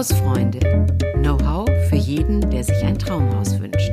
[0.00, 0.60] Hausfreunde.
[1.16, 3.92] Know-how für jeden, der sich ein Traumhaus wünscht.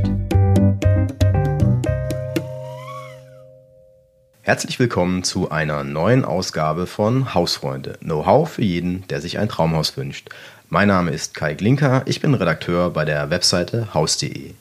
[4.42, 7.98] Herzlich willkommen zu einer neuen Ausgabe von Hausfreunde.
[8.00, 10.30] Know-how für jeden, der sich ein Traumhaus wünscht.
[10.70, 14.54] Mein Name ist Kai Glinker, ich bin Redakteur bei der Webseite haus.de.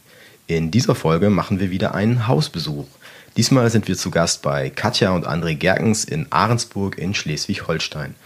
[0.48, 2.88] In dieser Folge machen wir wieder einen Hausbesuch.
[3.36, 8.16] Diesmal sind wir zu Gast bei Katja und André Gerkens in Ahrensburg in Schleswig-Holstein.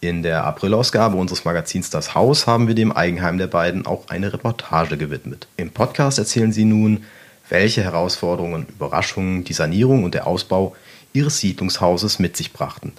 [0.00, 4.30] In der Aprilausgabe unseres Magazins Das Haus haben wir dem Eigenheim der beiden auch eine
[4.30, 5.48] Reportage gewidmet.
[5.56, 7.04] Im Podcast erzählen sie nun,
[7.48, 10.76] welche Herausforderungen und Überraschungen die Sanierung und der Ausbau
[11.14, 12.92] ihres Siedlungshauses mit sich brachten.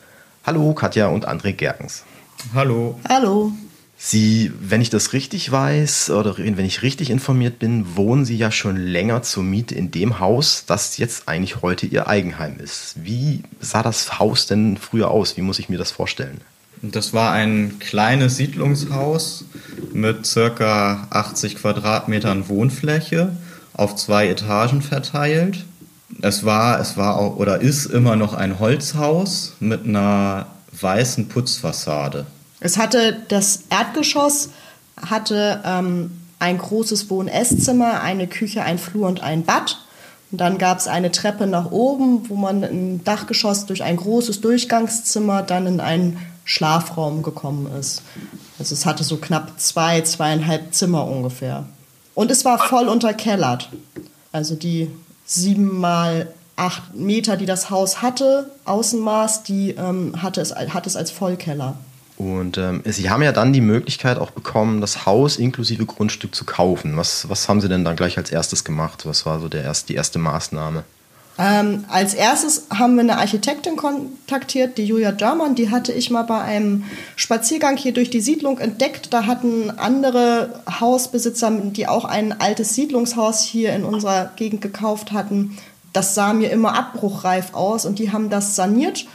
[0.43, 2.03] Hallo Katja und André Gerkens.
[2.55, 2.99] Hallo.
[3.07, 3.51] Hallo.
[3.99, 8.51] Sie, wenn ich das richtig weiß oder wenn ich richtig informiert bin, wohnen Sie ja
[8.51, 12.93] schon länger zur Miete in dem Haus, das jetzt eigentlich heute Ihr Eigenheim ist.
[13.03, 15.35] Wie sah das Haus denn früher aus?
[15.35, 16.41] Wie muss ich mir das vorstellen?
[16.81, 19.45] Das war ein kleines Siedlungshaus
[19.93, 23.35] mit circa 80 Quadratmetern Wohnfläche
[23.73, 25.65] auf zwei Etagen verteilt.
[26.21, 30.47] Es war, es war auch, oder ist immer noch ein Holzhaus mit einer
[30.79, 32.25] weißen Putzfassade.
[32.59, 34.49] Es hatte das Erdgeschoss,
[34.95, 39.79] hatte ähm, ein großes Wohn-Esszimmer, eine Küche, ein Flur und ein Bad.
[40.31, 44.41] Und dann gab es eine Treppe nach oben, wo man im Dachgeschoss durch ein großes
[44.41, 48.01] Durchgangszimmer dann in einen Schlafraum gekommen ist.
[48.57, 51.65] Also es hatte so knapp zwei, zweieinhalb Zimmer ungefähr.
[52.15, 53.69] Und es war voll unterkellert.
[54.31, 54.89] Also die
[55.25, 60.95] sieben mal acht Meter, die das Haus hatte, Außenmaß, die ähm, hatte, es, hatte es
[60.95, 61.77] als Vollkeller.
[62.15, 66.45] Und ähm, Sie haben ja dann die Möglichkeit auch bekommen, das Haus inklusive Grundstück zu
[66.45, 66.97] kaufen.
[66.97, 69.05] Was, was haben Sie denn dann gleich als erstes gemacht?
[69.05, 70.83] Was war so der erst, die erste Maßnahme?
[71.39, 75.53] Ähm, als erstes haben wir eine Architektin kontaktiert, die Julia Dörmann.
[75.53, 76.85] Die hatte ich mal bei einem
[77.15, 79.13] Spaziergang hier durch die Siedlung entdeckt.
[79.13, 85.57] Da hatten andere Hausbesitzer, die auch ein altes Siedlungshaus hier in unserer Gegend gekauft hatten,
[85.93, 89.07] das sah mir immer abbruchreif aus und die haben das saniert.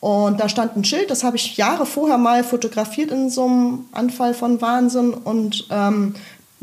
[0.00, 3.84] Und da stand ein Schild, das habe ich Jahre vorher mal fotografiert in so einem
[3.92, 5.14] Anfall von Wahnsinn.
[5.14, 6.14] Und ähm,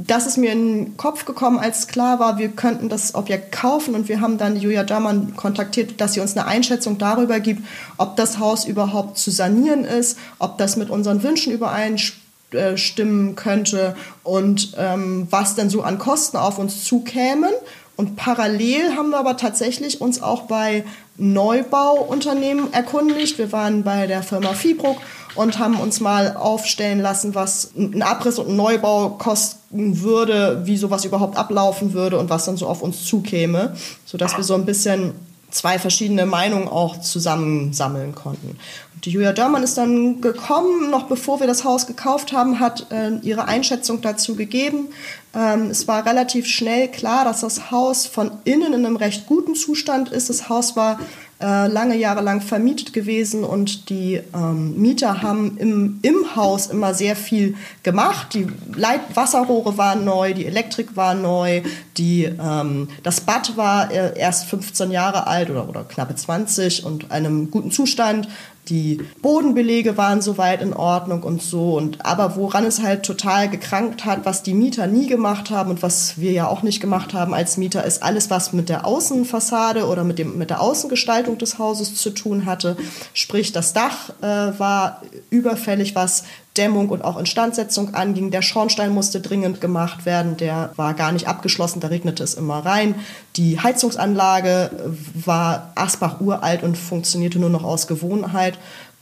[0.07, 3.95] das ist mir in den Kopf gekommen, als klar war, wir könnten das Objekt kaufen
[3.95, 7.63] und wir haben dann Julia Dörmann kontaktiert, dass sie uns eine Einschätzung darüber gibt,
[7.97, 13.93] ob das Haus überhaupt zu sanieren ist, ob das mit unseren Wünschen übereinstimmen könnte
[14.23, 17.51] und ähm, was denn so an Kosten auf uns zukämen.
[17.97, 20.85] Und parallel haben wir aber tatsächlich uns auch bei
[21.19, 23.37] Neubauunternehmen erkundigt.
[23.37, 24.97] Wir waren bei der Firma Fibruck
[25.35, 30.77] und haben uns mal aufstellen lassen, was ein Abriss und ein Neubau kosten würde, wie
[30.77, 33.75] sowas überhaupt ablaufen würde und was dann so auf uns zukäme,
[34.05, 35.13] sodass wir so ein bisschen
[35.51, 38.57] zwei verschiedene Meinungen auch zusammensammeln konnten.
[38.93, 42.87] Und die Julia Dörmann ist dann gekommen, noch bevor wir das Haus gekauft haben, hat
[42.91, 44.89] äh, ihre Einschätzung dazu gegeben.
[45.35, 49.55] Ähm, es war relativ schnell klar, dass das Haus von innen in einem recht guten
[49.55, 50.29] Zustand ist.
[50.29, 50.99] Das Haus war
[51.41, 56.93] äh, lange Jahre lang vermietet gewesen und die ähm, Mieter haben im, im Haus immer
[56.93, 58.33] sehr viel gemacht.
[58.33, 61.61] Die Leit Wasserrohre waren neu, die Elektrik war neu,
[61.97, 67.11] die, ähm, das Bad war äh, erst 15 Jahre alt oder, oder knappe 20 und
[67.11, 68.27] einem guten Zustand
[68.69, 71.75] die Bodenbelege waren soweit in Ordnung und so.
[71.75, 75.81] Und aber woran es halt total gekrankt hat, was die Mieter nie gemacht haben und
[75.81, 79.87] was wir ja auch nicht gemacht haben als Mieter, ist alles, was mit der Außenfassade
[79.87, 82.77] oder mit, dem, mit der Außengestaltung des Hauses zu tun hatte.
[83.13, 86.23] Sprich, das Dach äh, war überfällig, was
[86.57, 88.31] Dämmung und auch Instandsetzung anging.
[88.31, 92.65] Der Schornstein musste dringend gemacht werden, der war gar nicht abgeschlossen, da regnete es immer
[92.65, 92.95] rein.
[93.35, 94.71] Die Heizungsanlage
[95.13, 98.57] war Asbach uralt und funktionierte nur noch aus Gewohnheit.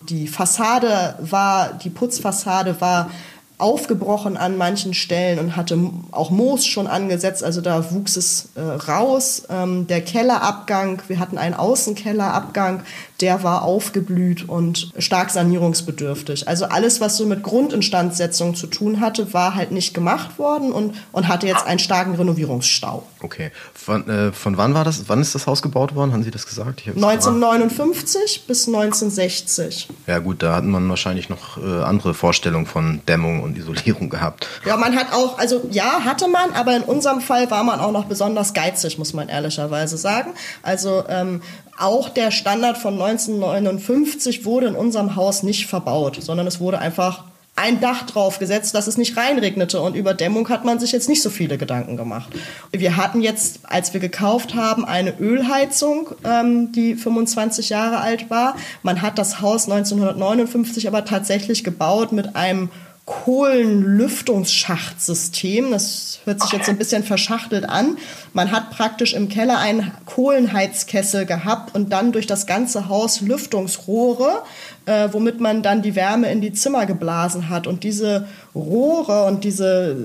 [0.09, 3.09] Die Fassade war, die Putzfassade war
[3.57, 5.79] aufgebrochen an manchen Stellen und hatte
[6.11, 9.43] auch Moos schon angesetzt, also da wuchs es äh, raus.
[9.49, 12.83] Ähm, der Kellerabgang, wir hatten einen Außenkellerabgang,
[13.21, 16.47] der war aufgeblüht und stark sanierungsbedürftig.
[16.47, 20.95] Also alles, was so mit Grundinstandsetzung zu tun hatte, war halt nicht gemacht worden und,
[21.11, 23.03] und hatte jetzt einen starken Renovierungsstau.
[23.21, 23.51] Okay.
[23.73, 25.09] Von, äh, von wann war das?
[25.09, 26.13] Wann ist das Haus gebaut worden?
[26.13, 26.83] Haben Sie das gesagt?
[26.85, 29.87] 1959 bis 1960.
[30.05, 34.47] Ja gut, da hat man wahrscheinlich noch äh, andere Vorstellungen von Dämmung und Isolierung gehabt.
[34.65, 37.91] Ja, man hat auch, also ja, hatte man, aber in unserem Fall war man auch
[37.91, 40.33] noch besonders geizig, muss man ehrlicherweise sagen.
[40.61, 41.41] Also ähm,
[41.77, 47.23] auch der Standard von 1959 wurde in unserem Haus nicht verbaut, sondern es wurde einfach
[47.57, 49.81] ein Dach drauf gesetzt, dass es nicht reinregnete.
[49.81, 52.29] Und über Dämmung hat man sich jetzt nicht so viele Gedanken gemacht.
[52.71, 58.55] Wir hatten jetzt, als wir gekauft haben, eine Ölheizung, ähm, die 25 Jahre alt war.
[58.83, 62.69] Man hat das Haus 1959 aber tatsächlich gebaut mit einem
[63.07, 65.71] Kohlenlüftungsschachtsystem.
[65.71, 67.97] Das hört sich jetzt ein bisschen verschachtelt an.
[68.33, 74.43] Man hat praktisch im Keller einen Kohlenheizkessel gehabt und dann durch das ganze Haus Lüftungsrohre,
[74.85, 77.65] äh, womit man dann die Wärme in die Zimmer geblasen hat.
[77.65, 79.95] Und diese Rohre und diese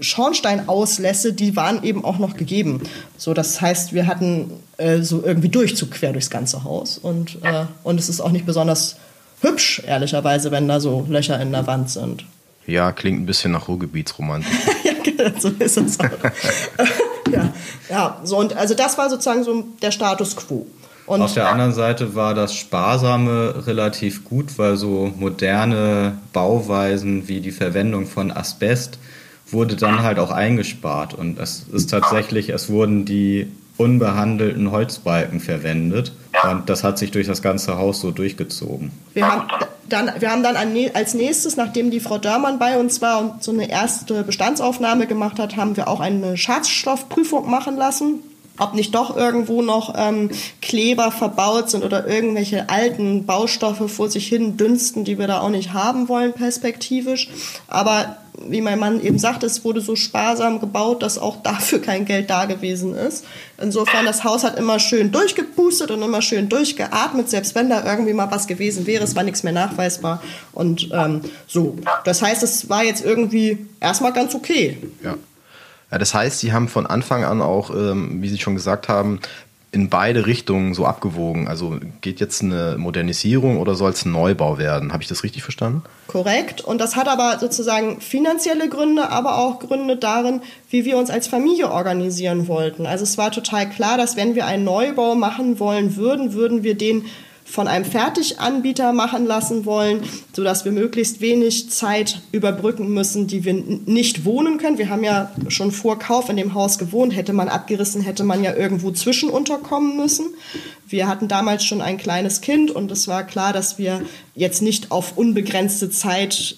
[0.00, 2.82] Schornsteinauslässe, die waren eben auch noch gegeben.
[3.16, 6.98] So, das heißt, wir hatten äh, so irgendwie Durchzug quer durchs ganze Haus.
[6.98, 8.96] Und, äh, und es ist auch nicht besonders
[9.40, 12.24] hübsch, ehrlicherweise, wenn da so Löcher in der Wand sind.
[12.66, 14.52] Ja, klingt ein bisschen nach Ruhrgebietsromantik.
[14.84, 16.04] ja, genau, so ist es auch.
[17.32, 17.52] ja,
[17.88, 20.66] ja, so und also das war sozusagen so der Status quo.
[21.06, 27.40] Und Auf der anderen Seite war das Sparsame relativ gut, weil so moderne Bauweisen wie
[27.40, 28.98] die Verwendung von Asbest
[29.50, 31.12] wurde dann halt auch eingespart.
[31.14, 36.12] Und es ist tatsächlich, es wurden die unbehandelten Holzbalken verwendet.
[36.44, 38.92] Und das hat sich durch das ganze Haus so durchgezogen.
[39.14, 39.48] Wir haben
[39.88, 40.56] dann, wir haben dann
[40.94, 45.38] als nächstes, nachdem die Frau Dörmann bei uns war und so eine erste Bestandsaufnahme gemacht
[45.38, 48.20] hat, haben wir auch eine Schadstoffprüfung machen lassen
[48.60, 50.30] ob nicht doch irgendwo noch ähm,
[50.62, 55.50] Kleber verbaut sind oder irgendwelche alten Baustoffe vor sich hin dünsten, die wir da auch
[55.50, 57.28] nicht haben wollen perspektivisch.
[57.68, 58.16] Aber
[58.46, 62.30] wie mein Mann eben sagt, es wurde so sparsam gebaut, dass auch dafür kein Geld
[62.30, 63.24] da gewesen ist.
[63.60, 68.12] Insofern, das Haus hat immer schön durchgepustet und immer schön durchgeatmet, selbst wenn da irgendwie
[68.12, 70.22] mal was gewesen wäre, es war nichts mehr nachweisbar.
[70.52, 71.76] Und ähm, so.
[72.04, 74.78] Das heißt, es war jetzt irgendwie erstmal ganz okay.
[75.02, 75.16] Ja.
[75.90, 79.20] Ja, das heißt, Sie haben von Anfang an auch, ähm, wie Sie schon gesagt haben,
[79.72, 81.46] in beide Richtungen so abgewogen.
[81.46, 84.92] Also geht jetzt eine Modernisierung oder soll es ein Neubau werden?
[84.92, 85.82] Habe ich das richtig verstanden?
[86.08, 86.60] Korrekt.
[86.60, 91.28] Und das hat aber sozusagen finanzielle Gründe, aber auch Gründe darin, wie wir uns als
[91.28, 92.84] Familie organisieren wollten.
[92.84, 96.76] Also es war total klar, dass wenn wir einen Neubau machen wollen würden, würden wir
[96.76, 97.04] den
[97.50, 100.02] von einem Fertiganbieter machen lassen wollen,
[100.34, 104.78] sodass wir möglichst wenig Zeit überbrücken müssen, die wir nicht wohnen können.
[104.78, 107.14] Wir haben ja schon vor Kauf in dem Haus gewohnt.
[107.14, 110.26] Hätte man abgerissen, hätte man ja irgendwo zwischen unterkommen müssen.
[110.88, 114.02] Wir hatten damals schon ein kleines Kind und es war klar, dass wir
[114.34, 116.56] jetzt nicht auf unbegrenzte Zeit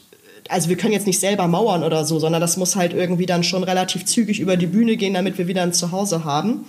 [0.48, 3.44] also wir können jetzt nicht selber mauern oder so, sondern das muss halt irgendwie dann
[3.44, 6.64] schon relativ zügig über die Bühne gehen, damit wir wieder ein Zuhause haben.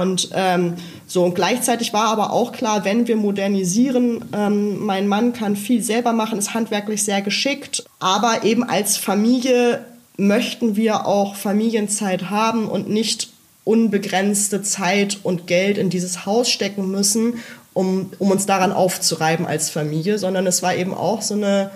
[0.00, 0.74] Und ähm,
[1.06, 5.82] so und gleichzeitig war aber auch klar, wenn wir modernisieren, ähm, mein Mann kann viel
[5.82, 9.84] selber machen, ist handwerklich sehr geschickt, aber eben als Familie
[10.16, 13.30] möchten wir auch Familienzeit haben und nicht
[13.64, 17.34] unbegrenzte Zeit und Geld in dieses Haus stecken müssen,
[17.74, 21.70] um, um uns daran aufzureiben als Familie, sondern es war eben auch so eine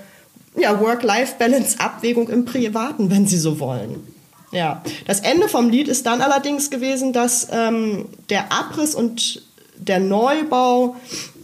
[0.56, 4.16] ja, Work-Life-Balance-Abwägung im Privaten, wenn Sie so wollen.
[4.52, 9.43] Ja, das Ende vom Lied ist dann allerdings gewesen, dass ähm, der Abriss und
[9.76, 10.96] der Neubau,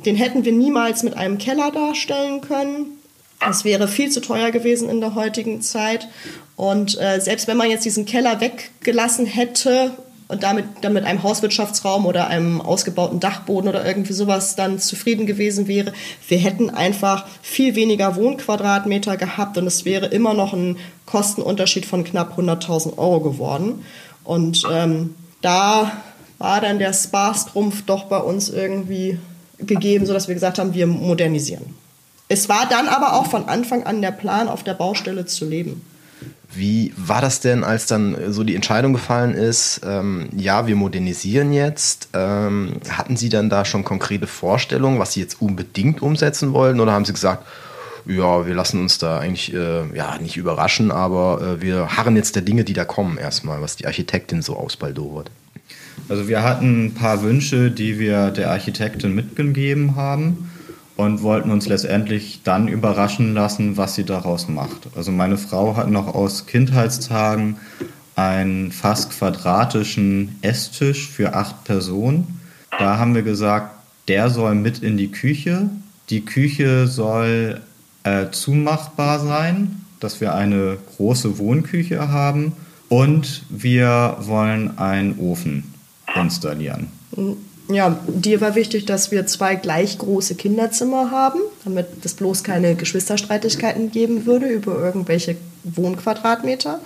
[0.04, 2.98] den hätten wir niemals mit einem Keller darstellen können.
[3.40, 6.08] Das wäre viel zu teuer gewesen in der heutigen Zeit.
[6.56, 9.92] Und äh, selbst wenn man jetzt diesen Keller weggelassen hätte
[10.32, 15.26] und damit dann mit einem Hauswirtschaftsraum oder einem ausgebauten Dachboden oder irgendwie sowas dann zufrieden
[15.26, 15.92] gewesen wäre.
[16.26, 22.02] Wir hätten einfach viel weniger Wohnquadratmeter gehabt und es wäre immer noch ein Kostenunterschied von
[22.02, 23.84] knapp 100.000 Euro geworden.
[24.24, 25.92] Und ähm, da
[26.38, 29.18] war dann der Spaßtrumpf doch bei uns irgendwie
[29.58, 31.74] gegeben, sodass wir gesagt haben, wir modernisieren.
[32.28, 35.82] Es war dann aber auch von Anfang an der Plan, auf der Baustelle zu leben.
[36.54, 41.52] Wie war das denn, als dann so die Entscheidung gefallen ist, ähm, ja, wir modernisieren
[41.52, 42.08] jetzt?
[42.12, 46.78] Ähm, hatten Sie dann da schon konkrete Vorstellungen, was Sie jetzt unbedingt umsetzen wollen?
[46.80, 47.46] Oder haben Sie gesagt,
[48.04, 52.34] ja, wir lassen uns da eigentlich äh, ja, nicht überraschen, aber äh, wir harren jetzt
[52.34, 55.30] der Dinge, die da kommen, erstmal, was die Architektin so ausbaldowert?
[56.08, 60.51] Also wir hatten ein paar Wünsche, die wir der Architektin mitgegeben haben
[60.96, 64.88] und wollten uns letztendlich dann überraschen lassen, was sie daraus macht.
[64.94, 67.56] Also meine Frau hat noch aus Kindheitstagen
[68.14, 72.40] einen fast quadratischen Esstisch für acht Personen.
[72.78, 73.74] Da haben wir gesagt,
[74.08, 75.70] der soll mit in die Küche.
[76.10, 77.60] Die Küche soll
[78.04, 82.52] äh, zumachbar sein, dass wir eine große Wohnküche haben
[82.88, 85.72] und wir wollen einen Ofen
[86.14, 86.88] installieren.
[87.72, 92.74] Ja, dir war wichtig, dass wir zwei gleich große Kinderzimmer haben, damit es bloß keine
[92.74, 96.80] Geschwisterstreitigkeiten geben würde über irgendwelche Wohnquadratmeter.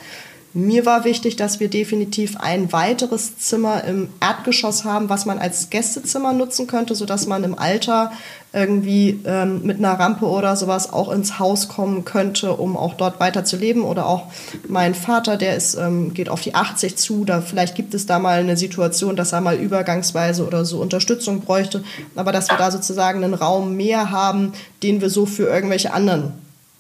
[0.57, 5.69] Mir war wichtig, dass wir definitiv ein weiteres Zimmer im Erdgeschoss haben, was man als
[5.69, 8.11] Gästezimmer nutzen könnte, sodass man im Alter
[8.55, 13.21] irgendwie ähm, mit einer Rampe oder sowas auch ins Haus kommen könnte, um auch dort
[13.21, 13.85] weiter zu leben.
[13.85, 14.29] Oder auch
[14.67, 18.19] mein Vater, der ist, ähm, geht auf die 80 zu, da vielleicht gibt es da
[18.19, 21.85] mal eine Situation, dass er mal übergangsweise oder so Unterstützung bräuchte.
[22.15, 26.33] Aber dass wir da sozusagen einen Raum mehr haben, den wir so für irgendwelche anderen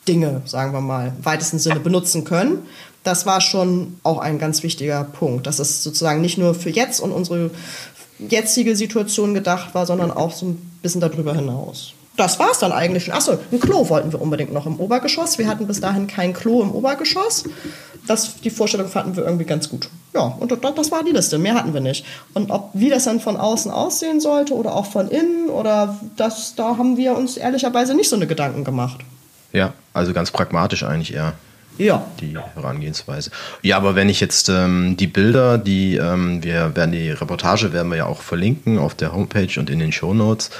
[0.08, 2.60] Dinge, sagen wir mal, im weitesten Sinne benutzen können.
[3.06, 6.98] Das war schon auch ein ganz wichtiger Punkt, dass es sozusagen nicht nur für jetzt
[6.98, 7.52] und unsere
[8.18, 11.92] jetzige Situation gedacht war, sondern auch so ein bisschen darüber hinaus.
[12.16, 13.14] Das war es dann eigentlich schon.
[13.14, 15.38] Achso, ein Klo wollten wir unbedingt noch im Obergeschoss.
[15.38, 17.44] Wir hatten bis dahin kein Klo im Obergeschoss.
[18.08, 19.88] Das, die Vorstellung fanden wir irgendwie ganz gut.
[20.12, 21.38] Ja, und das war die Liste.
[21.38, 22.04] Mehr hatten wir nicht.
[22.34, 26.56] Und ob, wie das dann von außen aussehen sollte oder auch von innen oder das,
[26.56, 28.98] da haben wir uns ehrlicherweise nicht so eine Gedanken gemacht.
[29.52, 31.34] Ja, also ganz pragmatisch eigentlich eher.
[31.78, 32.06] Ja.
[32.20, 33.30] Die Herangehensweise.
[33.62, 37.90] Ja, aber wenn ich jetzt ähm, die Bilder, die ähm, wir werden die Reportage werden
[37.90, 40.50] wir ja auch verlinken auf der Homepage und in den Show Notes.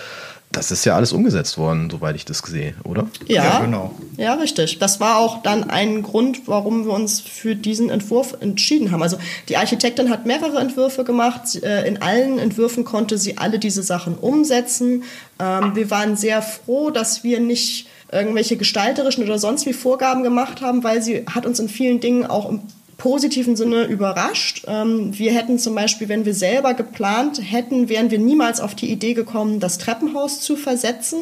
[0.53, 3.09] Das ist ja alles umgesetzt worden, soweit ich das sehe, oder?
[3.27, 3.95] Ja, ja, genau.
[4.17, 4.79] Ja, richtig.
[4.79, 9.03] Das war auch dann ein Grund, warum wir uns für diesen Entwurf entschieden haben.
[9.03, 9.19] Also
[9.49, 11.63] die Architektin hat mehrere Entwürfe gemacht.
[11.63, 15.03] Äh, in allen Entwürfen konnte sie alle diese Sachen umsetzen.
[15.41, 20.61] Ähm, wir waren sehr froh, dass wir nicht irgendwelche gestalterischen oder sonst wie Vorgaben gemacht
[20.61, 22.61] haben, weil sie hat uns in vielen Dingen auch im
[22.99, 24.65] positiven Sinne überrascht.
[24.67, 28.91] Ähm, wir hätten zum Beispiel, wenn wir selber geplant hätten, wären wir niemals auf die
[28.91, 31.19] Idee gekommen, das Treppenhaus zu versetzen.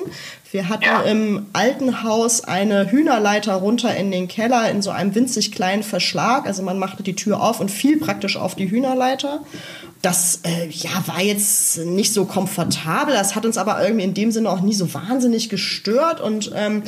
[0.53, 1.03] Wir hatten ja.
[1.03, 6.47] im alten Haus eine Hühnerleiter runter in den Keller in so einem winzig kleinen Verschlag.
[6.47, 9.41] Also man machte die Tür auf und fiel praktisch auf die Hühnerleiter.
[10.05, 14.33] Das äh, ja, war jetzt nicht so komfortabel, das hat uns aber irgendwie in dem
[14.33, 16.21] Sinne auch nie so wahnsinnig gestört.
[16.21, 16.83] Und ähm,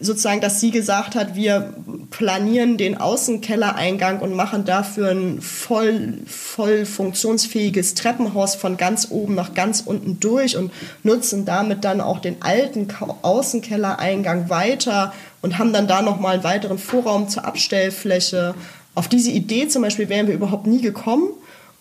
[0.00, 1.74] sozusagen, dass sie gesagt hat, wir
[2.10, 9.52] planieren den Außenkellereingang und machen dafür ein voll, voll funktionsfähiges Treppenhaus von ganz oben nach
[9.52, 10.72] ganz unten durch und
[11.02, 12.88] nutzen damit dann auch den alten
[13.20, 15.12] Außenkellereingang weiter
[15.42, 18.54] und haben dann da nochmal einen weiteren Vorraum zur Abstellfläche.
[18.94, 21.28] Auf diese Idee zum Beispiel wären wir überhaupt nie gekommen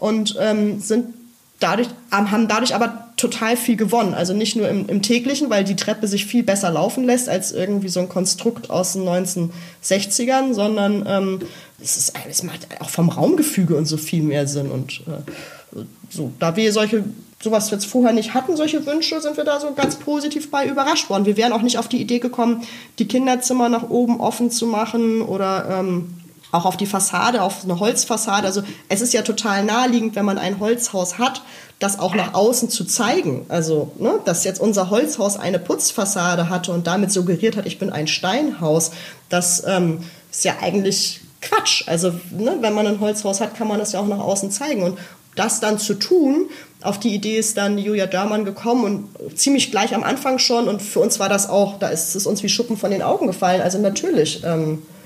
[0.02, 1.14] und ähm, sind
[1.60, 4.16] dadurch, haben dadurch aber total viel gewonnen.
[4.16, 7.52] Also nicht nur im, im, täglichen, weil die Treppe sich viel besser laufen lässt als
[7.52, 11.40] irgendwie so ein Konstrukt aus den 1960ern, sondern ähm,
[11.80, 14.72] es, ist, es macht auch vom Raumgefüge und so viel mehr Sinn.
[14.72, 15.80] Und äh,
[16.10, 17.04] so, da wir solche
[17.40, 21.12] sowas jetzt vorher nicht hatten, solche Wünsche, sind wir da so ganz positiv bei überrascht
[21.12, 21.26] worden.
[21.26, 22.64] Wir wären auch nicht auf die Idee gekommen,
[22.98, 26.21] die Kinderzimmer nach oben offen zu machen oder ähm,
[26.52, 28.46] auch auf die Fassade, auf eine Holzfassade.
[28.46, 31.42] Also es ist ja total naheliegend, wenn man ein Holzhaus hat,
[31.80, 33.46] das auch nach außen zu zeigen.
[33.50, 37.90] Also, ne, dass jetzt unser Holzhaus eine Putzfassade hatte und damit suggeriert hat, ich bin
[37.90, 38.92] ein Steinhaus,
[39.30, 41.88] das ähm, ist ja eigentlich Quatsch.
[41.88, 44.84] Also, ne, wenn man ein Holzhaus hat, kann man das ja auch nach außen zeigen.
[44.84, 45.00] Und
[45.36, 46.50] das dann zu tun,
[46.82, 50.68] auf die Idee ist dann Julia Dörmann gekommen und ziemlich gleich am Anfang schon.
[50.68, 53.28] Und für uns war das auch, da ist es uns wie Schuppen von den Augen
[53.28, 53.62] gefallen.
[53.62, 54.44] Also natürlich.
[54.44, 55.01] Ähm, äh,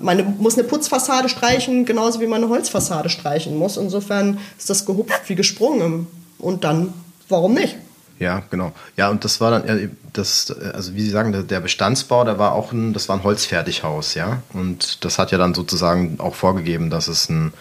[0.00, 3.76] man muss eine Putzfassade streichen, genauso wie man eine Holzfassade streichen muss.
[3.76, 6.06] Insofern ist das gehupft wie gesprungen.
[6.38, 6.92] Und dann,
[7.28, 7.76] warum nicht?
[8.18, 8.72] Ja, genau.
[8.96, 12.72] Ja, und das war dann, das, also wie Sie sagen, der Bestandsbau, der war auch
[12.72, 14.42] ein, das war ein Holzfertighaus, ja.
[14.52, 17.52] Und das hat ja dann sozusagen auch vorgegeben, dass es ein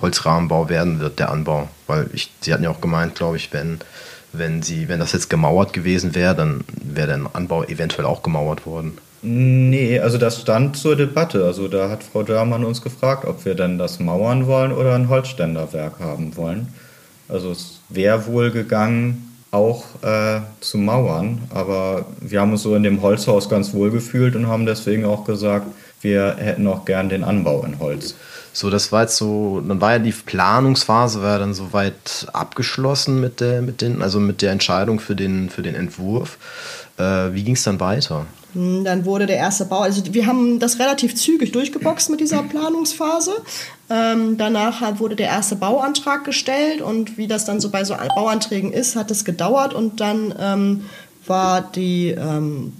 [0.00, 1.68] Holzrahmenbau werden wird, der Anbau.
[1.86, 3.78] Weil ich, Sie hatten ja auch gemeint, glaube ich, wenn,
[4.32, 8.66] wenn sie, wenn das jetzt gemauert gewesen wäre, dann wäre der Anbau eventuell auch gemauert
[8.66, 8.98] worden.
[9.22, 11.44] Nee, also das stand zur Debatte.
[11.44, 15.08] Also da hat Frau Dörmann uns gefragt, ob wir denn das mauern wollen oder ein
[15.08, 16.68] Holzständerwerk haben wollen.
[17.28, 22.82] Also es wäre wohl gegangen, auch äh, zu mauern, aber wir haben uns so in
[22.82, 25.66] dem Holzhaus ganz wohl gefühlt und haben deswegen auch gesagt,
[26.00, 28.14] wir hätten auch gern den Anbau in Holz.
[28.52, 33.40] So, das war jetzt so, dann war ja die Planungsphase war dann soweit abgeschlossen mit
[33.40, 36.38] der, mit den, also mit der Entscheidung für den, für den Entwurf.
[36.98, 38.26] Äh, wie ging es dann weiter?
[38.54, 42.42] Hm, dann wurde der erste Bau, also wir haben das relativ zügig durchgeboxt mit dieser
[42.42, 43.32] Planungsphase.
[43.90, 48.72] Ähm, danach wurde der erste Bauantrag gestellt und wie das dann so bei so Bauanträgen
[48.72, 50.84] ist, hat es gedauert und dann ähm,
[51.26, 52.72] war die ähm,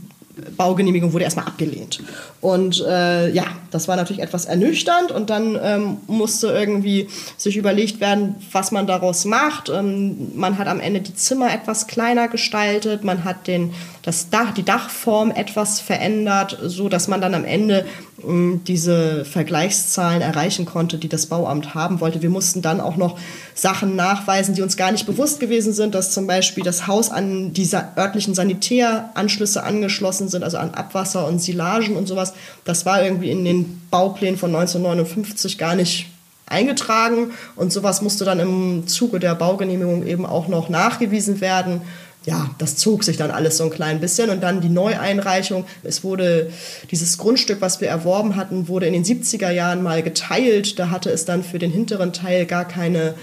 [0.56, 2.00] Baugenehmigung wurde erstmal abgelehnt.
[2.40, 8.00] Und äh, ja, das war natürlich etwas ernüchternd und dann ähm, musste irgendwie sich überlegt
[8.00, 9.68] werden, was man daraus macht.
[9.68, 13.74] Ähm, man hat am Ende die Zimmer etwas kleiner gestaltet, man hat den,
[14.08, 17.84] das Dach, die Dachform etwas verändert, so dass man dann am Ende
[18.26, 22.22] ähm, diese Vergleichszahlen erreichen konnte, die das Bauamt haben wollte.
[22.22, 23.18] Wir mussten dann auch noch
[23.54, 27.52] Sachen nachweisen, die uns gar nicht bewusst gewesen sind, dass zum Beispiel das Haus an
[27.52, 32.32] diese örtlichen Sanitäranschlüsse angeschlossen sind, also an Abwasser und Silagen und sowas.
[32.64, 36.06] Das war irgendwie in den Bauplänen von 1959 gar nicht
[36.46, 41.82] eingetragen und sowas musste dann im Zuge der Baugenehmigung eben auch noch nachgewiesen werden
[42.28, 45.64] ja, das zog sich dann alles so ein klein bisschen und dann die Neueinreichung.
[45.82, 46.52] Es wurde
[46.90, 50.78] dieses Grundstück, was wir erworben hatten, wurde in den 70er Jahren mal geteilt.
[50.78, 53.14] Da hatte es dann für den hinteren Teil gar keine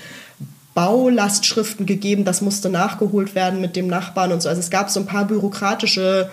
[0.74, 2.26] Baulastschriften gegeben.
[2.26, 4.50] Das musste nachgeholt werden mit dem Nachbarn und so.
[4.50, 6.32] Also es gab so ein paar bürokratische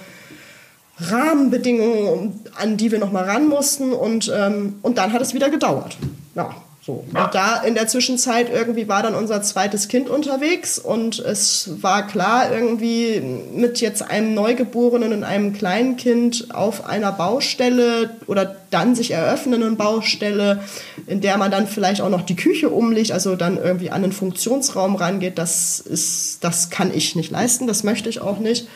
[0.99, 5.51] Rahmenbedingungen, an die wir noch mal ran mussten und, ähm, und dann hat es wieder
[5.51, 5.99] gedauert.
[6.35, 7.05] Ja, so.
[7.15, 12.09] Und da in der Zwischenzeit irgendwie war dann unser zweites Kind unterwegs und es war
[12.09, 13.23] klar irgendwie
[13.55, 19.77] mit jetzt einem Neugeborenen und einem kleinen Kind auf einer Baustelle oder dann sich eröffnenden
[19.77, 20.65] Baustelle,
[21.07, 24.13] in der man dann vielleicht auch noch die Küche umlegt, also dann irgendwie an einen
[24.13, 28.67] Funktionsraum rangeht, das ist, das kann ich nicht leisten, das möchte ich auch nicht.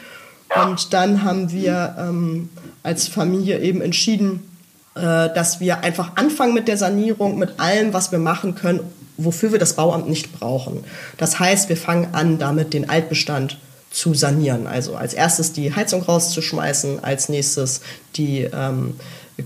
[0.64, 2.50] Und dann haben wir ähm,
[2.84, 4.55] als Familie eben entschieden,
[5.00, 8.80] dass wir einfach anfangen mit der Sanierung, mit allem, was wir machen können,
[9.18, 10.84] wofür wir das Bauamt nicht brauchen.
[11.18, 13.58] Das heißt, wir fangen an, damit den Altbestand
[13.90, 14.66] zu sanieren.
[14.66, 17.80] Also als erstes die Heizung rauszuschmeißen, als nächstes
[18.16, 18.94] die ähm,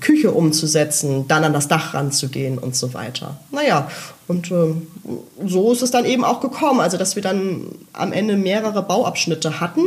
[0.00, 3.38] Küche umzusetzen, dann an das Dach ranzugehen und so weiter.
[3.50, 3.90] Naja,
[4.28, 4.74] und äh,
[5.46, 9.60] so ist es dann eben auch gekommen, also dass wir dann am Ende mehrere Bauabschnitte
[9.60, 9.82] hatten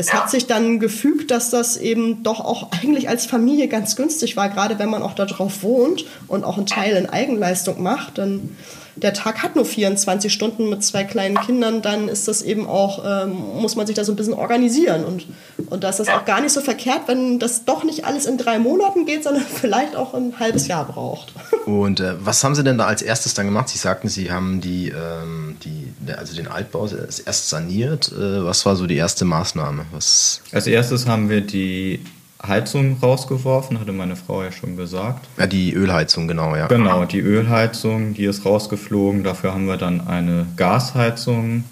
[0.00, 4.34] es hat sich dann gefügt, dass das eben doch auch eigentlich als Familie ganz günstig
[4.34, 8.16] war, gerade wenn man auch darauf wohnt und auch einen Teil in Eigenleistung macht.
[8.16, 8.56] Dann
[8.96, 13.04] der Tag hat nur 24 Stunden mit zwei kleinen Kindern, dann ist das eben auch,
[13.04, 15.04] ähm, muss man sich da so ein bisschen organisieren.
[15.04, 15.26] Und,
[15.68, 18.38] und da ist das auch gar nicht so verkehrt, wenn das doch nicht alles in
[18.38, 21.32] drei Monaten geht, sondern vielleicht auch ein halbes Jahr braucht.
[21.66, 23.68] Und äh, was haben Sie denn da als erstes dann gemacht?
[23.68, 28.10] Sie sagten, Sie haben die, ähm, die, also den Altbau erst saniert.
[28.12, 29.86] Äh, was war so die erste Maßnahme?
[29.92, 32.00] Was als erstes haben wir die
[32.46, 35.28] Heizung rausgeworfen, hatte meine Frau ja schon gesagt.
[35.38, 36.68] Ja, die Ölheizung, genau, ja.
[36.68, 39.24] Genau, die Ölheizung, die ist rausgeflogen.
[39.24, 41.64] Dafür haben wir dann eine Gasheizung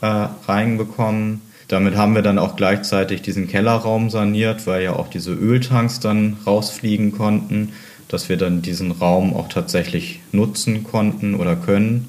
[0.00, 1.42] äh, reinbekommen.
[1.68, 6.36] Damit haben wir dann auch gleichzeitig diesen Kellerraum saniert, weil ja auch diese Öltanks dann
[6.46, 7.72] rausfliegen konnten,
[8.08, 12.08] dass wir dann diesen Raum auch tatsächlich nutzen konnten oder können.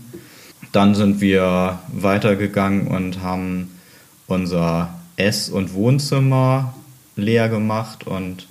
[0.72, 3.72] Dann sind wir weitergegangen und haben
[4.27, 6.74] unser Ess- und Wohnzimmer
[7.15, 8.48] leer gemacht und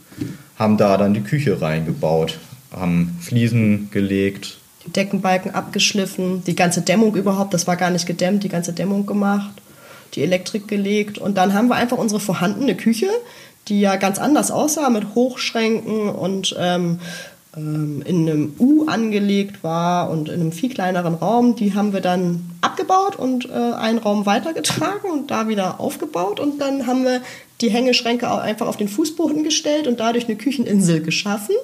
[0.59, 2.39] haben da dann die Küche reingebaut,
[2.73, 4.59] haben Fliesen gelegt.
[4.87, 9.07] Die Deckenbalken abgeschliffen, die ganze Dämmung überhaupt, das war gar nicht gedämmt, die ganze Dämmung
[9.07, 9.53] gemacht,
[10.15, 13.09] die Elektrik gelegt und dann haben wir einfach unsere vorhandene Küche,
[13.69, 17.01] die ja ganz anders aussah mit Hochschränken und ähm,
[17.57, 21.57] ähm, in einem U angelegt war und in einem viel kleineren Raum.
[21.57, 26.41] Die haben wir dann abgebaut und äh, einen Raum weitergetragen und da wieder aufgebaut.
[26.41, 27.21] Und dann haben wir
[27.61, 31.55] die Hängeschränke auch einfach auf den Fußboden gestellt und dadurch eine Kücheninsel geschaffen.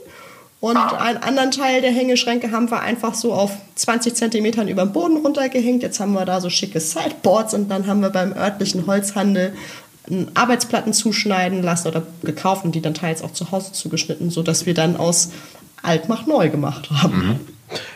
[0.60, 4.92] Und einen anderen Teil der Hängeschränke haben wir einfach so auf 20 Zentimetern über den
[4.92, 5.82] Boden runtergehängt.
[5.82, 9.54] Jetzt haben wir da so schicke Sideboards und dann haben wir beim örtlichen Holzhandel
[10.34, 14.74] Arbeitsplatten zuschneiden lassen oder gekauft und die dann teils auch zu Hause zugeschnitten, sodass wir
[14.74, 15.30] dann aus
[15.82, 17.26] alt macht neu gemacht haben.
[17.26, 17.40] Mhm.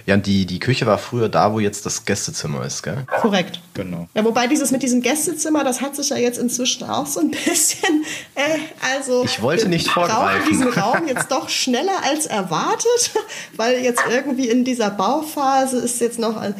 [0.06, 3.04] Ja, und die, die Küche war früher da, wo jetzt das Gästezimmer ist, gell?
[3.20, 3.60] Korrekt.
[3.74, 4.08] Genau.
[4.14, 7.30] Ja, wobei dieses mit diesem Gästezimmer, das hat sich ja jetzt inzwischen auch so ein
[7.30, 8.58] bisschen, äh,
[8.94, 9.24] also.
[9.24, 10.48] Ich wollte nicht vorgreifen.
[10.48, 13.10] Diesen Raum jetzt doch schneller als erwartet,
[13.56, 16.54] weil jetzt irgendwie in dieser Bauphase ist jetzt noch ein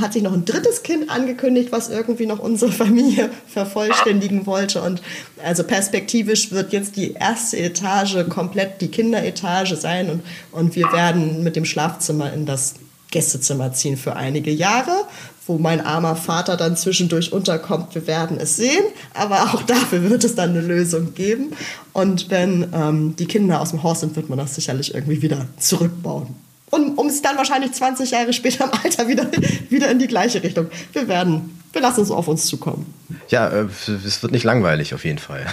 [0.00, 4.82] hat sich noch ein drittes Kind angekündigt, was irgendwie noch unsere Familie vervollständigen wollte.
[4.82, 5.02] Und
[5.42, 11.42] also perspektivisch wird jetzt die erste Etage komplett die Kinderetage sein und, und wir werden
[11.42, 12.74] mit dem Schlafzimmer in das
[13.10, 15.04] Gästezimmer ziehen für einige Jahre,
[15.46, 17.94] wo mein armer Vater dann zwischendurch unterkommt.
[17.94, 21.52] Wir werden es sehen, aber auch dafür wird es dann eine Lösung geben.
[21.92, 25.46] Und wenn ähm, die Kinder aus dem Haus sind, wird man das sicherlich irgendwie wieder
[25.58, 26.34] zurückbauen
[26.74, 29.30] und um es dann wahrscheinlich 20 Jahre später im Alter wieder,
[29.70, 30.66] wieder in die gleiche Richtung.
[30.92, 32.92] Wir werden, wir lassen es auf uns zukommen.
[33.28, 35.46] Ja, äh, es wird nicht langweilig auf jeden Fall.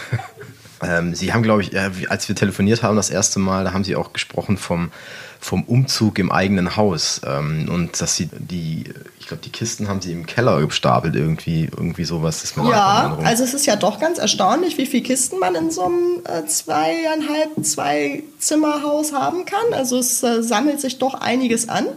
[0.83, 1.71] Ähm, Sie haben, glaube ich,
[2.09, 4.91] als wir telefoniert haben das erste Mal, da haben Sie auch gesprochen vom,
[5.39, 8.85] vom Umzug im eigenen Haus ähm, und dass Sie die
[9.31, 13.45] glaube, die Kisten haben sie im Keller gestapelt irgendwie, irgendwie sowas ist mir Ja, also
[13.45, 17.63] es ist ja doch ganz erstaunlich, wie viele Kisten man in so einem äh, zweieinhalb,
[17.63, 19.73] zwei Zimmerhaus haben kann.
[19.73, 21.87] Also es äh, sammelt sich doch einiges an.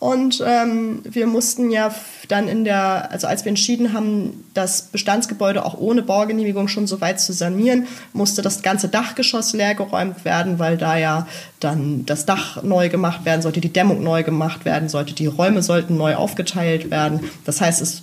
[0.00, 1.92] Und ähm, wir mussten ja
[2.28, 7.00] dann in der, also als wir entschieden haben, das Bestandsgebäude auch ohne Baugenehmigung schon so
[7.00, 11.26] weit zu sanieren, musste das ganze Dachgeschoss leergeräumt werden, weil da ja
[11.58, 15.62] dann das Dach neu gemacht werden sollte, die Dämmung neu gemacht werden sollte, die Räume
[15.62, 17.28] sollten neu aufgeteilt werden.
[17.44, 18.02] Das heißt, es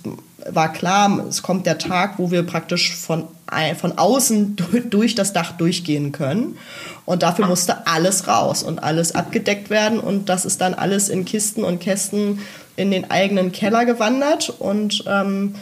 [0.50, 3.24] war klar, es kommt der Tag, wo wir praktisch von,
[3.78, 4.56] von außen
[4.90, 6.58] durch das Dach durchgehen können.
[7.04, 10.00] Und dafür musste alles raus und alles abgedeckt werden.
[10.00, 12.40] Und das ist dann alles in Kisten und Kästen
[12.76, 14.50] in den eigenen Keller gewandert.
[14.50, 15.54] Und ähm,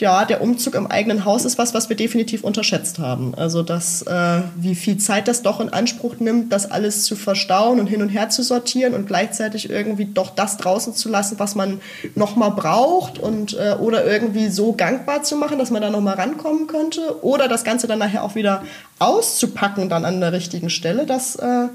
[0.00, 3.34] ja, der Umzug im eigenen Haus ist was, was wir definitiv unterschätzt haben.
[3.36, 7.78] Also, dass, äh, wie viel Zeit das doch in Anspruch nimmt, das alles zu verstauen
[7.78, 11.54] und hin und her zu sortieren und gleichzeitig irgendwie doch das draußen zu lassen, was
[11.54, 11.80] man
[12.16, 16.66] nochmal braucht und, äh, oder irgendwie so gangbar zu machen, dass man da nochmal rankommen
[16.66, 18.64] könnte oder das Ganze dann nachher auch wieder
[18.98, 21.68] auszupacken dann an der richtigen Stelle, das äh,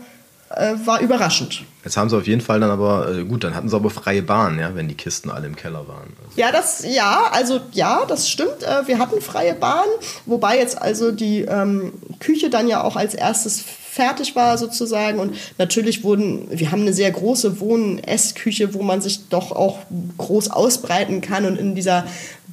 [0.50, 1.64] äh, war überraschend.
[1.84, 4.22] Jetzt haben sie auf jeden Fall dann aber, äh, gut, dann hatten sie aber freie
[4.22, 6.14] Bahn, ja, wenn die Kisten alle im Keller waren.
[6.26, 8.64] Also ja, das, ja, also ja, das stimmt.
[8.64, 9.88] Äh, wir hatten freie Bahn,
[10.26, 15.36] wobei jetzt also die ähm, Küche dann ja auch als erstes fertig war sozusagen und
[15.58, 19.80] natürlich wurden, wir haben eine sehr große Wohn-Essküche, wo man sich doch auch
[20.18, 22.06] groß ausbreiten kann und in dieser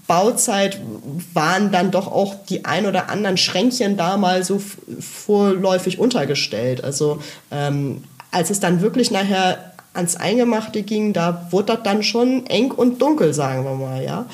[0.07, 0.81] Bauzeit
[1.35, 4.61] waren dann doch auch die ein oder anderen Schränkchen da mal so
[5.01, 6.85] vorläufig untergestellt.
[6.85, 12.47] Also ähm, als es dann wirklich nachher ans Eingemachte ging, da wurde das dann schon
[12.47, 14.27] eng und dunkel, sagen wir mal, ja.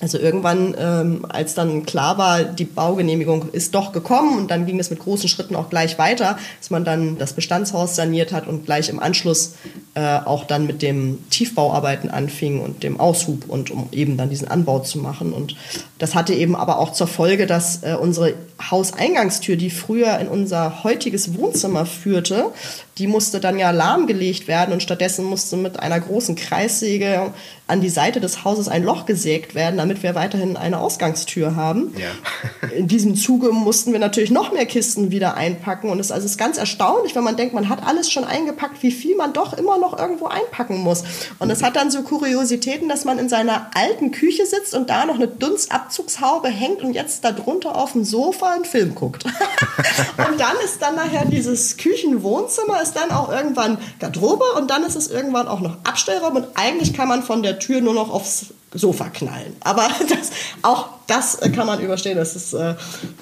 [0.00, 4.80] Also irgendwann, ähm, als dann klar war, die Baugenehmigung ist doch gekommen und dann ging
[4.80, 8.64] es mit großen Schritten auch gleich weiter, dass man dann das Bestandshaus saniert hat und
[8.64, 9.56] gleich im Anschluss
[9.94, 14.48] äh, auch dann mit dem Tiefbauarbeiten anfing und dem Aushub und um eben dann diesen
[14.48, 15.34] Anbau zu machen.
[15.34, 15.54] Und
[15.98, 18.32] das hatte eben aber auch zur Folge, dass äh, unsere
[18.70, 22.52] Hauseingangstür, die früher in unser heutiges Wohnzimmer führte,
[22.98, 27.32] die musste dann ja lahmgelegt werden und stattdessen musste mit einer großen Kreissäge
[27.66, 31.94] an die Seite des Hauses ein Loch gesägt werden, damit wir weiterhin eine Ausgangstür haben.
[31.96, 32.68] Ja.
[32.76, 36.26] In diesem Zuge mussten wir natürlich noch mehr Kisten wieder einpacken und es ist also
[36.26, 39.54] ist ganz erstaunlich, wenn man denkt, man hat alles schon eingepackt, wie viel man doch
[39.54, 41.04] immer noch irgendwo einpacken muss.
[41.38, 45.06] Und es hat dann so Kuriositäten, dass man in seiner alten Küche sitzt und da
[45.06, 49.24] noch eine Dunstabzugshaube hängt und jetzt da drunter auf dem Sofa einen Film guckt.
[50.16, 54.96] und dann ist dann nachher dieses Küchenwohnzimmer ist dann auch irgendwann Garderobe und dann ist
[54.96, 58.46] es irgendwann auch noch Abstellraum und eigentlich kann man von der Tür nur noch aufs
[58.72, 59.56] Sofa knallen.
[59.60, 60.30] Aber das,
[60.62, 62.16] auch das kann man überstehen.
[62.16, 62.74] Das ist, äh,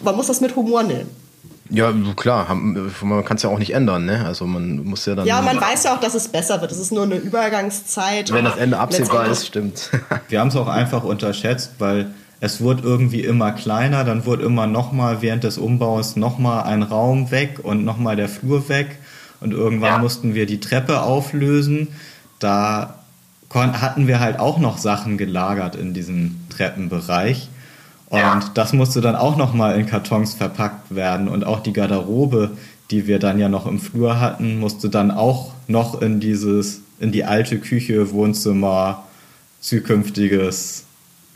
[0.02, 1.08] man muss das mit Humor nehmen.
[1.70, 4.24] Ja, klar, man kann es ja auch nicht ändern, ne?
[4.24, 5.26] Also man muss ja dann.
[5.26, 6.72] Ja, man weiß ja auch, dass es besser wird.
[6.72, 8.32] Es ist nur eine Übergangszeit.
[8.32, 9.90] Wenn das Ende absehbar ist, stimmt.
[10.28, 14.66] Wir haben es auch einfach unterschätzt, weil es wurde irgendwie immer kleiner, dann wurde immer
[14.66, 18.98] nochmal während des Umbaus nochmal ein Raum weg und nochmal der Flur weg.
[19.40, 19.98] Und irgendwann ja.
[19.98, 21.88] mussten wir die Treppe auflösen.
[22.38, 22.94] Da
[23.52, 27.48] hatten wir halt auch noch Sachen gelagert in diesem Treppenbereich.
[28.08, 28.40] Und ja.
[28.54, 31.28] das musste dann auch nochmal in Kartons verpackt werden.
[31.28, 32.52] Und auch die Garderobe,
[32.90, 37.10] die wir dann ja noch im Flur hatten, musste dann auch noch in dieses, in
[37.12, 39.04] die alte Küche, Wohnzimmer,
[39.60, 40.84] zukünftiges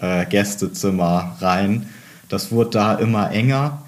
[0.02, 1.88] äh, Gästezimmer rein.
[2.28, 3.82] Das wurde da immer enger,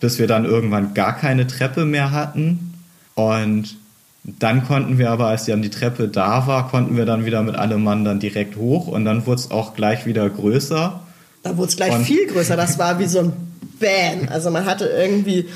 [0.00, 2.74] bis wir dann irgendwann gar keine Treppe mehr hatten.
[3.14, 3.76] Und
[4.24, 7.54] dann konnten wir aber, als dann die Treppe da war, konnten wir dann wieder mit
[7.56, 11.00] allem Mann dann direkt hoch und dann wurde es auch gleich wieder größer.
[11.42, 12.56] Da wurde es gleich und viel größer.
[12.56, 13.32] Das war wie so ein
[13.80, 14.28] Bam.
[14.28, 15.48] Also man hatte irgendwie,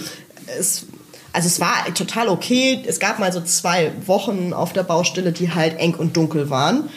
[0.58, 0.86] es,
[1.32, 2.82] also es war total okay.
[2.86, 6.88] Es gab mal so zwei Wochen auf der Baustelle, die halt eng und dunkel waren.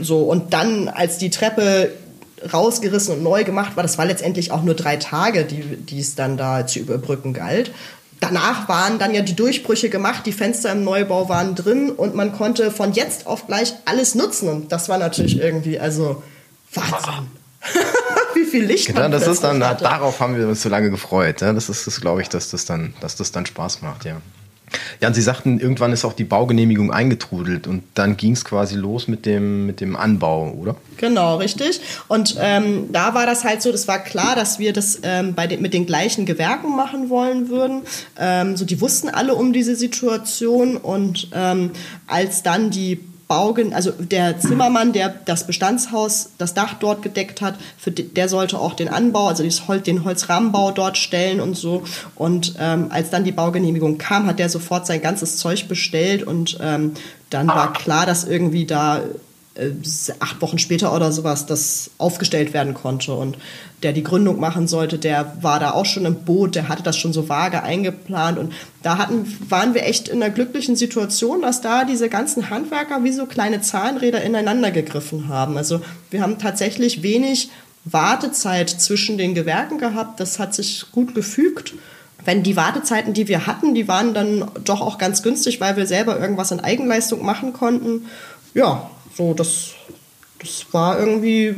[0.00, 1.90] So und dann, als die Treppe
[2.52, 6.14] rausgerissen und neu gemacht war, das war letztendlich auch nur drei Tage, die, die es
[6.14, 7.72] dann da zu überbrücken galt
[8.24, 12.32] danach waren dann ja die Durchbrüche gemacht, die Fenster im Neubau waren drin und man
[12.32, 14.48] konnte von jetzt auf gleich alles nutzen.
[14.48, 16.22] Und das war natürlich irgendwie, also
[16.72, 17.28] Wahnsinn.
[18.34, 19.84] Wie viel Licht genau, das ist dann, hatte.
[19.84, 21.40] darauf haben wir uns so lange gefreut.
[21.40, 21.52] Ja?
[21.52, 24.20] Das ist, das, glaube ich, dass das, dann, dass das dann Spaß macht, ja.
[25.00, 28.76] Ja, und Sie sagten, irgendwann ist auch die Baugenehmigung eingetrudelt und dann ging es quasi
[28.76, 30.76] los mit dem, mit dem Anbau, oder?
[30.96, 31.80] Genau, richtig.
[32.08, 35.46] Und ähm, da war das halt so, das war klar, dass wir das ähm, bei
[35.46, 37.82] den, mit den gleichen Gewerken machen wollen würden.
[38.18, 41.70] Ähm, so, die wussten alle um diese Situation und ähm,
[42.06, 47.54] als dann die Baugen, also der Zimmermann, der das Bestandshaus, das Dach dort gedeckt hat,
[47.78, 51.84] für der sollte auch den Anbau, also den Holzrahmenbau dort stellen und so.
[52.14, 56.58] Und ähm, als dann die Baugenehmigung kam, hat der sofort sein ganzes Zeug bestellt und
[56.60, 56.92] ähm,
[57.30, 59.00] dann war klar, dass irgendwie da
[60.18, 63.14] acht Wochen später oder sowas das aufgestellt werden konnte.
[63.14, 63.38] Und
[63.82, 66.96] der die Gründung machen sollte, der war da auch schon im Boot, der hatte das
[66.96, 68.38] schon so vage eingeplant.
[68.38, 73.04] Und da hatten, waren wir echt in einer glücklichen Situation, dass da diese ganzen Handwerker
[73.04, 75.56] wie so kleine Zahnräder ineinander gegriffen haben.
[75.56, 77.50] Also wir haben tatsächlich wenig
[77.84, 80.18] Wartezeit zwischen den Gewerken gehabt.
[80.18, 81.74] Das hat sich gut gefügt
[82.24, 85.86] wenn die Wartezeiten, die wir hatten, die waren dann doch auch ganz günstig, weil wir
[85.86, 88.06] selber irgendwas in Eigenleistung machen konnten.
[88.54, 89.72] Ja, so, das,
[90.40, 91.56] das war irgendwie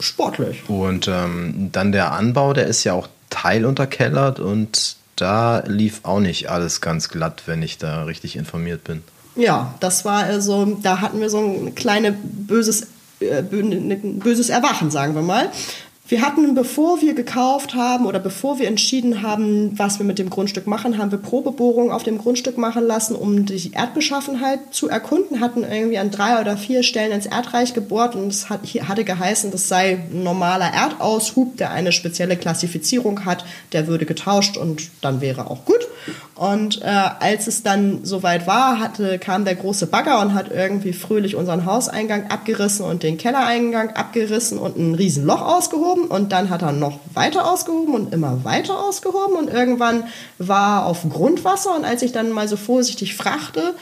[0.00, 0.68] sportlich.
[0.68, 6.50] Und ähm, dann der Anbau, der ist ja auch teilunterkellert und da lief auch nicht
[6.50, 9.02] alles ganz glatt, wenn ich da richtig informiert bin.
[9.36, 12.86] Ja, das war also, da hatten wir so ein kleines böses,
[13.20, 15.50] äh, böses Erwachen, sagen wir mal.
[16.06, 20.28] Wir hatten, bevor wir gekauft haben oder bevor wir entschieden haben, was wir mit dem
[20.28, 25.40] Grundstück machen, haben wir Probebohrungen auf dem Grundstück machen lassen, um die Erdbeschaffenheit zu erkunden.
[25.40, 29.50] Hatten irgendwie an drei oder vier Stellen ins Erdreich gebohrt und es hat, hatte geheißen,
[29.50, 35.22] das sei ein normaler Erdaushub, der eine spezielle Klassifizierung hat, der würde getauscht und dann
[35.22, 35.88] wäre auch gut.
[36.34, 40.92] Und äh, als es dann soweit war, hatte, kam der große Bagger und hat irgendwie
[40.92, 45.93] fröhlich unseren Hauseingang abgerissen und den Kellereingang abgerissen und ein Riesenloch ausgehoben.
[46.02, 49.36] Und dann hat er noch weiter ausgehoben und immer weiter ausgehoben.
[49.36, 50.04] Und irgendwann
[50.38, 51.74] war auf Grundwasser.
[51.74, 53.74] Und als ich dann mal so vorsichtig fragte,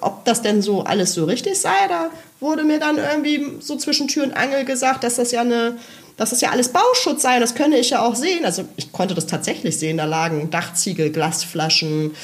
[0.00, 4.08] ob das denn so alles so richtig sei, da wurde mir dann irgendwie so zwischen
[4.08, 5.76] Tür und Angel gesagt, dass das ja eine
[6.18, 7.38] dass das ja alles Bauschutz sei.
[7.38, 8.44] Das könne ich ja auch sehen.
[8.44, 9.96] Also ich konnte das tatsächlich sehen.
[9.96, 12.14] Da lagen Dachziegel, Glasflaschen,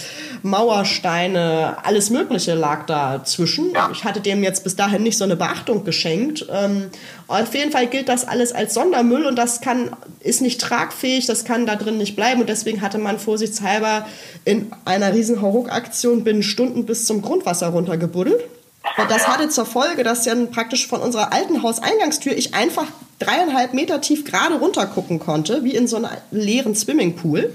[0.42, 3.72] Mauersteine, alles Mögliche lag dazwischen.
[3.92, 6.46] Ich hatte dem jetzt bis dahin nicht so eine Beachtung geschenkt.
[6.52, 6.90] Ähm,
[7.28, 11.44] auf jeden Fall gilt das alles als Sondermüll und das kann, ist nicht tragfähig, das
[11.44, 12.40] kann da drin nicht bleiben.
[12.40, 14.06] Und deswegen hatte man vorsichtshalber
[14.44, 18.42] in einer riesen Hauruck-Aktion binnen Stunden bis zum Grundwasser runtergebuddelt.
[18.96, 22.86] Und das hatte zur Folge, dass ja praktisch von unserer alten Hauseingangstür ich einfach
[23.18, 27.52] dreieinhalb Meter tief gerade runter gucken konnte, wie in so einem leeren Swimmingpool.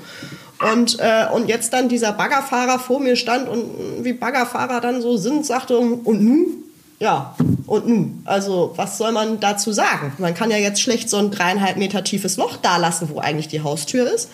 [0.73, 5.15] Und, äh, und jetzt dann dieser Baggerfahrer vor mir stand und wie Baggerfahrer dann so
[5.15, 6.47] sind, sagte, und nun?
[6.99, 7.33] Ja,
[7.65, 8.21] und nun?
[8.25, 10.11] Also, was soll man dazu sagen?
[10.17, 13.47] Man kann ja jetzt schlecht so ein dreieinhalb Meter tiefes Loch da lassen, wo eigentlich
[13.47, 14.29] die Haustür ist.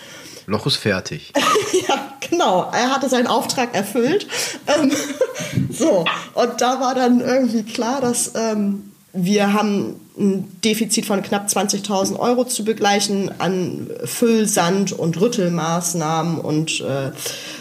[0.45, 1.33] Loch ist fertig.
[1.87, 2.69] ja, genau.
[2.71, 4.27] Er hatte seinen Auftrag erfüllt.
[4.67, 4.91] Ähm,
[5.71, 11.47] so, und da war dann irgendwie klar, dass ähm, wir haben ein Defizit von knapp
[11.47, 17.11] 20.000 Euro zu begleichen an Füllsand und Rüttelmaßnahmen und äh,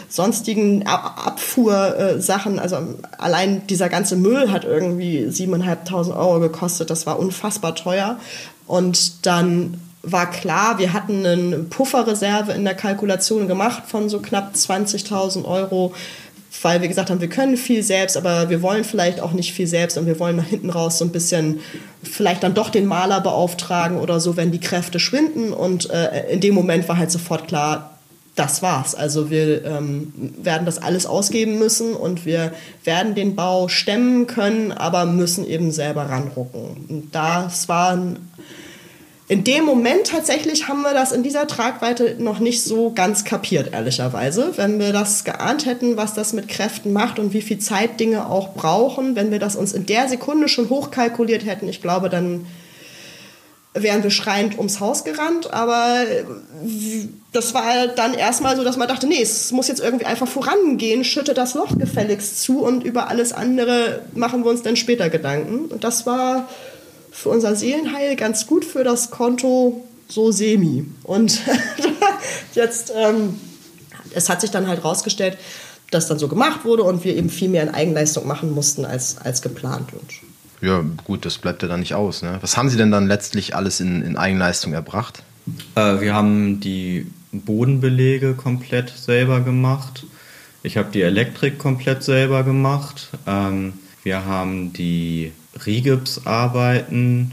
[0.07, 2.59] sonstigen Abfuhrsachen.
[2.59, 2.77] also
[3.17, 6.89] allein dieser ganze Müll hat irgendwie 7.500 Euro gekostet.
[6.89, 8.17] Das war unfassbar teuer.
[8.67, 14.53] Und dann war klar, wir hatten eine Pufferreserve in der Kalkulation gemacht von so knapp
[14.55, 15.93] 20.000 Euro,
[16.61, 19.67] weil wir gesagt haben, wir können viel selbst, aber wir wollen vielleicht auch nicht viel
[19.67, 21.59] selbst und wir wollen nach hinten raus so ein bisschen
[22.01, 25.51] vielleicht dann doch den Maler beauftragen oder so, wenn die Kräfte schwinden.
[25.51, 27.97] Und äh, in dem Moment war halt sofort klar,
[28.35, 28.95] das war's.
[28.95, 34.71] Also wir ähm, werden das alles ausgeben müssen und wir werden den Bau stemmen können,
[34.71, 36.85] aber müssen eben selber ranrucken.
[36.89, 38.17] Und das war ein
[39.27, 43.73] in dem Moment tatsächlich haben wir das in dieser Tragweite noch nicht so ganz kapiert,
[43.73, 44.53] ehrlicherweise.
[44.55, 48.29] Wenn wir das geahnt hätten, was das mit Kräften macht und wie viel Zeit Dinge
[48.29, 52.45] auch brauchen, wenn wir das uns in der Sekunde schon hochkalkuliert hätten, ich glaube, dann
[53.73, 55.51] wären wir schreiend ums Haus gerannt.
[55.51, 56.05] Aber
[57.33, 61.03] das war dann erstmal so, dass man dachte, nee, es muss jetzt irgendwie einfach vorangehen,
[61.03, 65.65] schütte das Loch gefälligst zu und über alles andere machen wir uns dann später Gedanken.
[65.65, 66.47] Und das war
[67.15, 70.85] für unser Seelenheil ganz gut für das Konto so semi.
[71.03, 71.39] Und
[72.53, 73.39] jetzt, ähm,
[74.13, 75.37] es hat sich dann halt rausgestellt,
[75.91, 79.17] dass dann so gemacht wurde und wir eben viel mehr in Eigenleistung machen mussten als,
[79.17, 79.93] als geplant.
[79.93, 82.21] Und ja, gut, das bleibt ja dann nicht aus.
[82.21, 82.37] Ne?
[82.41, 85.23] Was haben Sie denn dann letztlich alles in, in Eigenleistung erbracht?
[85.75, 90.05] Äh, wir haben die Bodenbelege komplett selber gemacht.
[90.63, 93.09] Ich habe die Elektrik komplett selber gemacht.
[93.25, 93.73] Ähm,
[94.03, 95.31] wir haben die
[95.65, 97.31] Rigipsarbeiten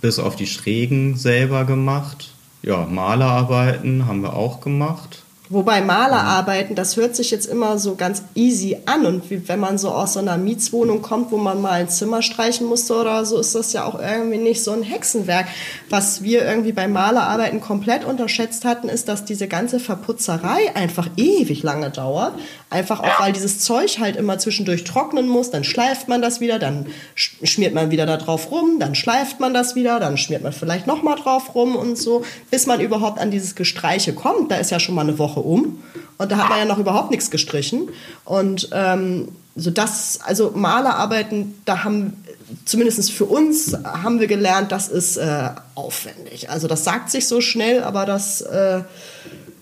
[0.00, 2.32] bis auf die Schrägen selber gemacht.
[2.62, 5.21] Ja, Malerarbeiten haben wir auch gemacht.
[5.52, 9.04] Wobei Malerarbeiten, das hört sich jetzt immer so ganz easy an.
[9.04, 12.22] Und wie, wenn man so aus so einer Mietswohnung kommt, wo man mal ein Zimmer
[12.22, 15.46] streichen musste oder so, ist das ja auch irgendwie nicht so ein Hexenwerk.
[15.90, 21.62] Was wir irgendwie bei Malerarbeiten komplett unterschätzt hatten, ist, dass diese ganze Verputzerei einfach ewig
[21.62, 22.32] lange dauert.
[22.70, 25.50] Einfach auch, weil dieses Zeug halt immer zwischendurch trocknen muss.
[25.50, 29.52] Dann schleift man das wieder, dann schmiert man wieder da drauf rum, dann schleift man
[29.52, 33.30] das wieder, dann schmiert man vielleicht nochmal drauf rum und so, bis man überhaupt an
[33.30, 34.50] dieses Gestreiche kommt.
[34.50, 35.82] Da ist ja schon mal eine Woche um.
[36.18, 37.88] Und da hat man ja noch überhaupt nichts gestrichen.
[38.24, 42.24] Und ähm, so das, also Malerarbeiten, da haben
[42.64, 46.50] zumindest für uns haben wir gelernt, das ist äh, aufwendig.
[46.50, 48.82] Also das sagt sich so schnell, aber das, äh,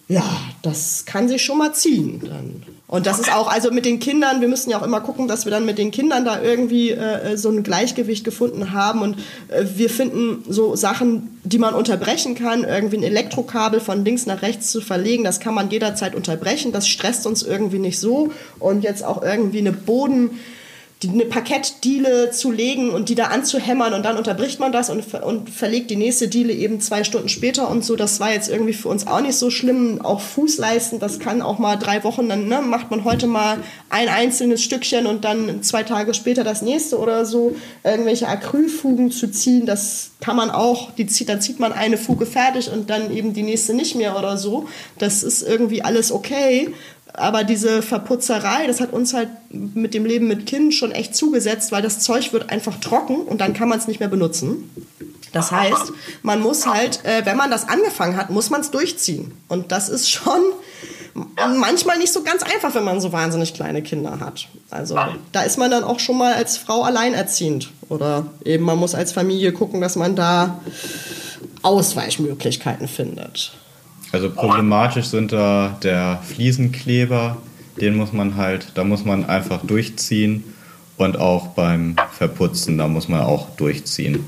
[0.08, 0.24] ja,
[0.62, 2.20] das kann sich schon mal ziehen.
[2.24, 2.62] Dann.
[2.90, 5.44] Und das ist auch, also mit den Kindern, wir müssen ja auch immer gucken, dass
[5.44, 9.02] wir dann mit den Kindern da irgendwie äh, so ein Gleichgewicht gefunden haben.
[9.02, 14.26] Und äh, wir finden so Sachen, die man unterbrechen kann, irgendwie ein Elektrokabel von links
[14.26, 16.72] nach rechts zu verlegen, das kann man jederzeit unterbrechen.
[16.72, 18.32] Das stresst uns irgendwie nicht so.
[18.58, 20.30] Und jetzt auch irgendwie eine Boden
[21.08, 25.48] eine Parkettdiele zu legen und die da anzuhämmern und dann unterbricht man das und, und
[25.48, 27.96] verlegt die nächste Diele eben zwei Stunden später und so.
[27.96, 30.00] Das war jetzt irgendwie für uns auch nicht so schlimm.
[30.02, 33.58] Auch Fußleisten, das kann auch mal drei Wochen, dann ne, macht man heute mal
[33.88, 37.56] ein einzelnes Stückchen und dann zwei Tage später das nächste oder so.
[37.82, 42.26] Irgendwelche Acrylfugen zu ziehen, das kann man auch, die zieht, dann zieht man eine Fuge
[42.26, 44.68] fertig und dann eben die nächste nicht mehr oder so.
[44.98, 46.74] Das ist irgendwie alles okay.
[47.14, 51.72] Aber diese Verputzerei, das hat uns halt mit dem Leben mit Kind schon echt zugesetzt,
[51.72, 54.70] weil das Zeug wird einfach trocken und dann kann man es nicht mehr benutzen.
[55.32, 55.92] Das heißt,
[56.22, 59.32] man muss halt, äh, wenn man das angefangen hat, muss man es durchziehen.
[59.48, 60.42] Und das ist schon
[61.56, 64.48] manchmal nicht so ganz einfach, wenn man so wahnsinnig kleine Kinder hat.
[64.70, 64.98] Also
[65.32, 67.70] da ist man dann auch schon mal als Frau alleinerziehend.
[67.88, 70.60] Oder eben man muss als Familie gucken, dass man da
[71.62, 73.52] Ausweichmöglichkeiten findet.
[74.12, 77.36] Also problematisch sind da der Fliesenkleber,
[77.80, 80.44] den muss man halt, da muss man einfach durchziehen
[80.96, 84.26] und auch beim Verputzen, da muss man auch durchziehen.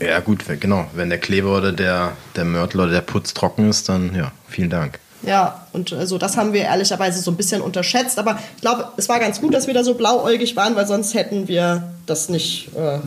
[0.00, 0.86] Ja gut, genau.
[0.94, 4.70] Wenn der Kleber oder der, der Mörtel oder der Putz trocken ist, dann ja, vielen
[4.70, 5.00] Dank.
[5.22, 8.18] Ja, und also das haben wir ehrlicherweise so ein bisschen unterschätzt.
[8.20, 11.14] Aber ich glaube, es war ganz gut, dass wir da so blauäugig waren, weil sonst
[11.14, 13.00] hätten wir das nicht äh,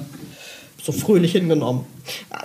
[0.84, 1.86] so fröhlich hingenommen.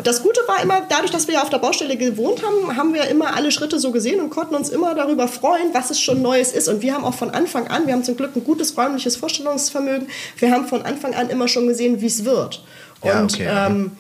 [0.03, 3.05] Das Gute war immer, dadurch, dass wir ja auf der Baustelle gewohnt haben, haben wir
[3.09, 6.53] immer alle Schritte so gesehen und konnten uns immer darüber freuen, was es schon Neues
[6.53, 6.68] ist.
[6.68, 10.09] Und wir haben auch von Anfang an, wir haben zum Glück ein gutes räumliches Vorstellungsvermögen,
[10.38, 12.62] wir haben von Anfang an immer schon gesehen, wie es wird.
[13.03, 13.92] Ja, und okay, ähm,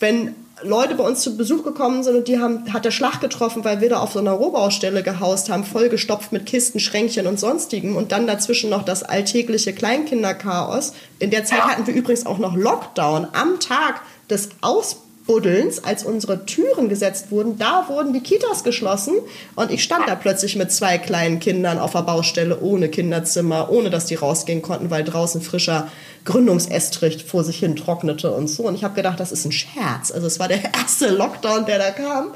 [0.00, 3.64] wenn Leute bei uns zu Besuch gekommen sind und die haben, hat der Schlag getroffen,
[3.64, 7.96] weil wir da auf so einer Rohbaustelle gehaust haben, vollgestopft mit Kisten, Schränkchen und sonstigem
[7.96, 10.92] und dann dazwischen noch das alltägliche Kleinkinderchaos.
[11.18, 16.46] In der Zeit hatten wir übrigens auch noch Lockdown am Tag des Ausbuddelns, als unsere
[16.46, 19.14] Türen gesetzt wurden, da wurden die Kitas geschlossen
[19.56, 23.90] und ich stand da plötzlich mit zwei kleinen Kindern auf der Baustelle ohne Kinderzimmer, ohne
[23.90, 25.88] dass die rausgehen konnten, weil draußen frischer
[26.24, 28.64] Gründungsestrich vor sich hin trocknete und so.
[28.64, 30.10] Und ich habe gedacht, das ist ein Scherz.
[30.12, 32.28] Also es war der erste Lockdown, der da kam.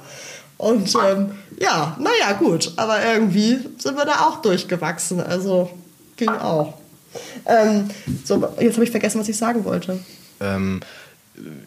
[0.59, 2.73] Und ähm, ja, naja, gut.
[2.77, 5.21] Aber irgendwie sind wir da auch durchgewachsen.
[5.21, 5.71] Also
[6.17, 6.75] ging auch.
[7.45, 7.89] Ähm,
[8.25, 10.01] so, jetzt habe ich vergessen, was ich sagen wollte.
[10.41, 10.81] Ähm,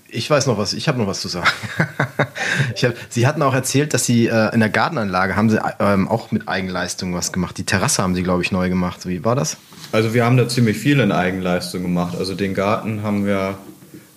[0.08, 1.47] ich weiß noch was, ich habe noch was zu sagen.
[2.17, 6.32] hab, Sie hatten auch erzählt, dass Sie äh, in der Gartenanlage haben Sie ähm, auch
[6.32, 7.58] mit Eigenleistung was gemacht.
[7.58, 9.05] Die Terrasse haben Sie, glaube ich, neu gemacht.
[9.05, 9.58] Wie war das?
[9.91, 12.15] Also wir haben da ziemlich viel in Eigenleistung gemacht.
[12.17, 13.58] Also den Garten haben wir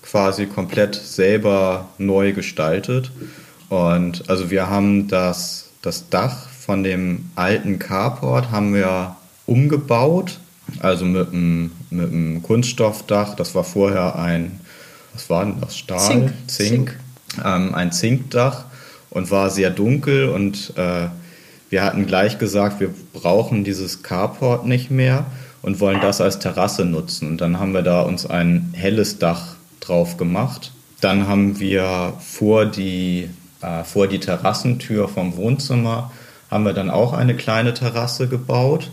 [0.03, 3.11] quasi komplett selber neu gestaltet.
[3.69, 10.39] Und also wir haben das, das Dach von dem alten Carport haben wir umgebaut.
[10.81, 13.35] Also mit einem, mit einem Kunststoffdach.
[13.35, 14.61] Das war vorher ein
[15.13, 15.77] was war denn das?
[15.77, 15.99] Stahl?
[16.01, 16.33] Zink.
[16.47, 16.69] Zink.
[16.69, 17.01] Zink.
[17.45, 18.65] Ähm, ein Zinkdach
[19.11, 21.09] und war sehr dunkel und äh,
[21.71, 25.27] wir hatten gleich gesagt, wir brauchen dieses Carport nicht mehr
[25.63, 27.29] und wollen das als Terrasse nutzen.
[27.29, 30.73] Und dann haben wir da uns ein helles Dach drauf gemacht.
[31.01, 33.31] Dann haben wir vor die,
[33.63, 36.13] äh, vor die Terrassentür vom Wohnzimmer
[36.51, 38.91] haben wir dann auch eine kleine Terrasse gebaut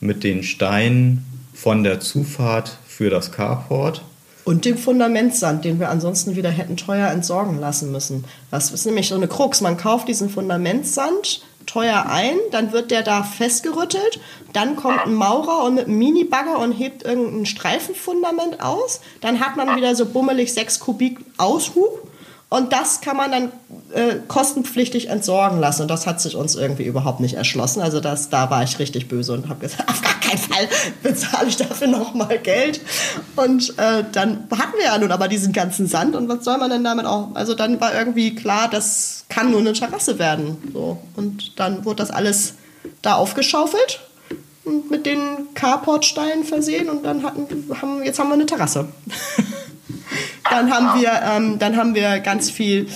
[0.00, 4.02] mit den Steinen von der Zufahrt für das Carport.
[4.44, 8.24] Und dem Fundamentsand, den wir ansonsten wieder hätten teuer entsorgen lassen müssen.
[8.50, 9.60] Das ist nämlich so eine Krux.
[9.60, 14.18] Man kauft diesen Fundamentsand teuer ein, dann wird der da festgerüttelt,
[14.52, 19.56] dann kommt ein Maurer und mit einem Minibagger und hebt irgendein Streifenfundament aus, dann hat
[19.56, 22.07] man wieder so bummelig 6 Kubik Aushub
[22.50, 23.52] und das kann man dann
[23.92, 25.82] äh, kostenpflichtig entsorgen lassen.
[25.82, 27.82] Und das hat sich uns irgendwie überhaupt nicht erschlossen.
[27.82, 30.68] Also das, da war ich richtig böse und habe gesagt, auf gar keinen Fall
[31.02, 32.80] bezahle ich dafür nochmal Geld.
[33.36, 36.16] Und äh, dann hatten wir ja nun aber diesen ganzen Sand.
[36.16, 37.34] Und was soll man denn damit auch?
[37.34, 40.56] Also dann war irgendwie klar, das kann nur eine Terrasse werden.
[40.72, 41.02] So.
[41.16, 42.54] Und dann wurde das alles
[43.02, 44.00] da aufgeschaufelt
[44.64, 46.88] und mit den Carportsteinen versehen.
[46.88, 47.46] Und dann hatten,
[47.82, 48.88] haben, jetzt haben wir eine Terrasse.
[50.50, 52.88] Dann haben wir, ähm, dann haben wir ganz viel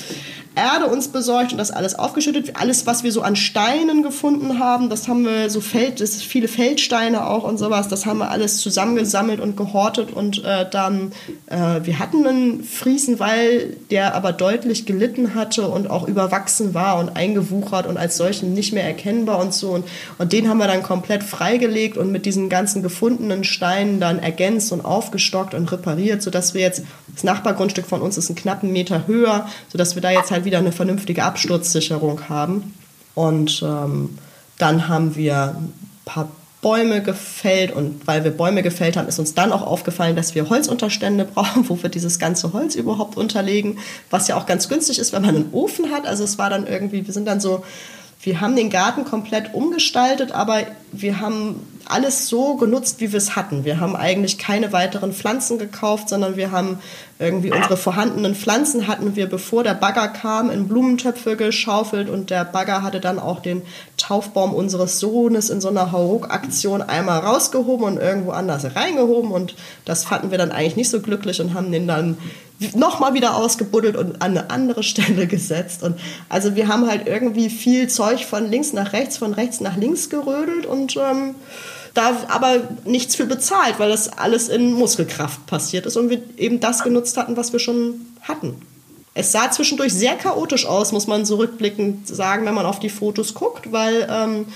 [0.55, 2.57] Erde uns besorgt und das alles aufgeschüttet.
[2.61, 6.49] Alles, was wir so an Steinen gefunden haben, das haben wir so Feld, das viele
[6.49, 11.13] Feldsteine auch und sowas, das haben wir alles zusammengesammelt und gehortet und äh, dann,
[11.47, 17.17] äh, wir hatten einen Friesenwall, der aber deutlich gelitten hatte und auch überwachsen war und
[17.17, 19.85] eingewuchert und als solchen nicht mehr erkennbar und so und,
[20.19, 24.73] und den haben wir dann komplett freigelegt und mit diesen ganzen gefundenen Steinen dann ergänzt
[24.73, 26.83] und aufgestockt und repariert, sodass wir jetzt,
[27.15, 30.59] das Nachbargrundstück von uns ist einen knappen Meter höher, sodass wir da jetzt halt wieder
[30.59, 32.75] eine vernünftige Absturzsicherung haben.
[33.15, 34.19] Und ähm,
[34.59, 35.73] dann haben wir ein
[36.05, 36.29] paar
[36.63, 40.49] Bäume gefällt und weil wir Bäume gefällt haben, ist uns dann auch aufgefallen, dass wir
[40.49, 43.79] Holzunterstände brauchen, wo wir dieses ganze Holz überhaupt unterlegen,
[44.11, 46.07] was ja auch ganz günstig ist, wenn man einen Ofen hat.
[46.07, 47.65] Also es war dann irgendwie, wir sind dann so
[48.23, 50.61] wir haben den Garten komplett umgestaltet, aber
[50.93, 53.65] wir haben alles so genutzt, wie wir es hatten.
[53.65, 56.79] Wir haben eigentlich keine weiteren Pflanzen gekauft, sondern wir haben
[57.19, 62.45] irgendwie unsere vorhandenen Pflanzen hatten wir, bevor der Bagger kam, in Blumentöpfe geschaufelt und der
[62.45, 63.63] Bagger hatte dann auch den
[63.97, 70.05] Taufbaum unseres Sohnes in so einer Hauruck-Aktion einmal rausgehoben und irgendwo anders reingehoben und das
[70.05, 72.19] fanden wir dann eigentlich nicht so glücklich und haben den dann
[72.75, 75.83] nochmal wieder ausgebuddelt und an eine andere Stelle gesetzt.
[75.83, 75.99] Und
[76.29, 80.11] also wir haben halt irgendwie viel Zeug von links nach rechts, von rechts nach links
[80.11, 81.35] gerödelt und ähm,
[81.95, 86.61] da aber nichts für bezahlt, weil das alles in Muskelkraft passiert ist und wir eben
[86.61, 88.57] das genutzt hatten, was wir schon hatten.
[89.15, 93.35] Es sah zwischendurch sehr chaotisch aus, muss man zurückblickend sagen, wenn man auf die Fotos
[93.35, 94.47] guckt, weil ähm,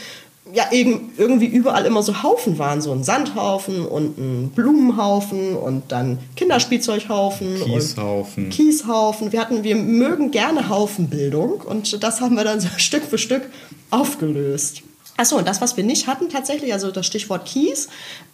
[0.53, 6.18] ja irgendwie überall immer so Haufen waren, so ein Sandhaufen und ein Blumenhaufen und dann
[6.36, 8.49] Kinderspielzeughaufen Kieshaufen.
[8.51, 9.32] Kieshaufen.
[9.32, 13.42] Wir hatten, wir mögen gerne Haufenbildung und das haben wir dann so Stück für Stück
[13.90, 14.82] aufgelöst.
[15.17, 17.89] Achso, und das, was wir nicht hatten tatsächlich, also das Stichwort Kies,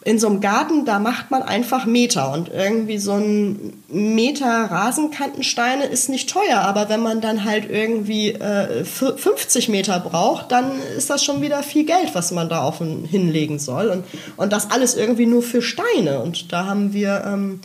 [0.04, 2.32] in so einem Garten, da macht man einfach Meter.
[2.32, 8.30] Und irgendwie so ein Meter Rasenkantensteine ist nicht teuer, aber wenn man dann halt irgendwie
[8.30, 12.78] äh, 50 Meter braucht, dann ist das schon wieder viel Geld, was man da auf
[12.78, 13.88] hinlegen soll.
[13.88, 14.04] Und,
[14.36, 16.20] und das alles irgendwie nur für Steine.
[16.20, 17.60] Und da haben wir ähm,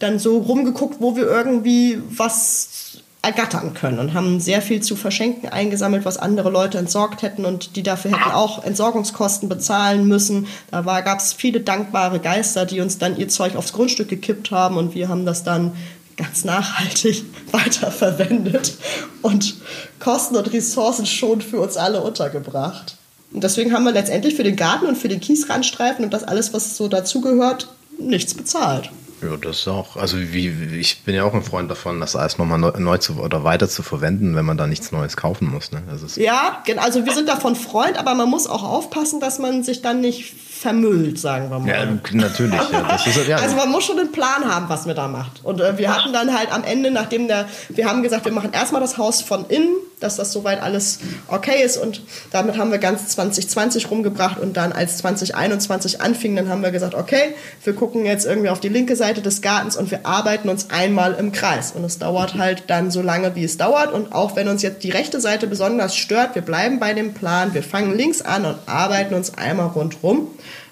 [0.00, 2.89] dann so rumgeguckt, wo wir irgendwie was
[3.22, 7.76] ergattern können und haben sehr viel zu verschenken eingesammelt, was andere Leute entsorgt hätten und
[7.76, 10.46] die dafür hätten auch Entsorgungskosten bezahlen müssen.
[10.70, 14.78] Da gab es viele dankbare Geister, die uns dann ihr Zeug aufs Grundstück gekippt haben
[14.78, 15.72] und wir haben das dann
[16.16, 18.74] ganz nachhaltig weiterverwendet
[19.20, 19.56] und
[19.98, 22.96] Kosten und Ressourcen schon für uns alle untergebracht.
[23.32, 26.52] Und deswegen haben wir letztendlich für den Garten und für den Kiesrandstreifen und das alles,
[26.52, 27.68] was so dazugehört,
[27.98, 28.90] nichts bezahlt.
[29.22, 29.96] Ja, das ist auch.
[29.96, 30.48] Also wie,
[30.78, 33.68] ich bin ja auch ein Freund davon, das alles nochmal neu, neu zu oder weiter
[33.68, 35.72] zu verwenden, wenn man da nichts Neues kaufen muss.
[35.72, 35.82] Ne?
[36.16, 40.00] ja, also wir sind davon Freund, aber man muss auch aufpassen, dass man sich dann
[40.00, 41.68] nicht vermüllt, sagen wir mal.
[41.68, 42.60] Ja, natürlich.
[42.70, 42.94] Ja.
[42.94, 43.36] Ist, ja.
[43.38, 45.42] Also man muss schon einen Plan haben, was man da macht.
[45.42, 48.52] Und äh, wir hatten dann halt am Ende, nachdem der, wir haben gesagt, wir machen
[48.52, 50.98] erstmal das Haus von innen, dass das soweit alles
[51.28, 51.78] okay ist.
[51.78, 54.38] Und damit haben wir ganz 2020 rumgebracht.
[54.38, 57.34] Und dann als 2021 anfing, dann haben wir gesagt, okay,
[57.64, 61.14] wir gucken jetzt irgendwie auf die linke Seite des Gartens und wir arbeiten uns einmal
[61.14, 61.72] im Kreis.
[61.72, 63.94] Und es dauert halt dann so lange, wie es dauert.
[63.94, 67.54] Und auch wenn uns jetzt die rechte Seite besonders stört, wir bleiben bei dem Plan,
[67.54, 70.28] wir fangen links an und arbeiten uns einmal rundrum.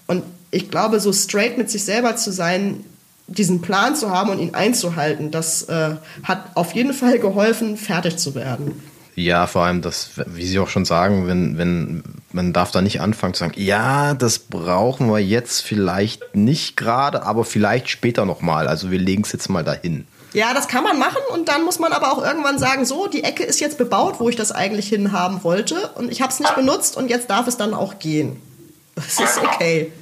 [0.08, 2.84] Und ich glaube, so straight mit sich selber zu sein,
[3.28, 8.16] diesen Plan zu haben und ihn einzuhalten, das äh, hat auf jeden Fall geholfen, fertig
[8.16, 8.82] zu werden.
[9.14, 13.00] Ja, vor allem das, wie Sie auch schon sagen, wenn, wenn, man darf da nicht
[13.00, 18.68] anfangen zu sagen, ja, das brauchen wir jetzt vielleicht nicht gerade, aber vielleicht später nochmal.
[18.68, 20.06] Also wir legen es jetzt mal dahin.
[20.34, 23.24] Ja, das kann man machen und dann muss man aber auch irgendwann sagen, so, die
[23.24, 26.54] Ecke ist jetzt bebaut, wo ich das eigentlich hinhaben wollte und ich habe es nicht
[26.54, 28.40] benutzt und jetzt darf es dann auch gehen.
[28.98, 29.92] Das ist okay.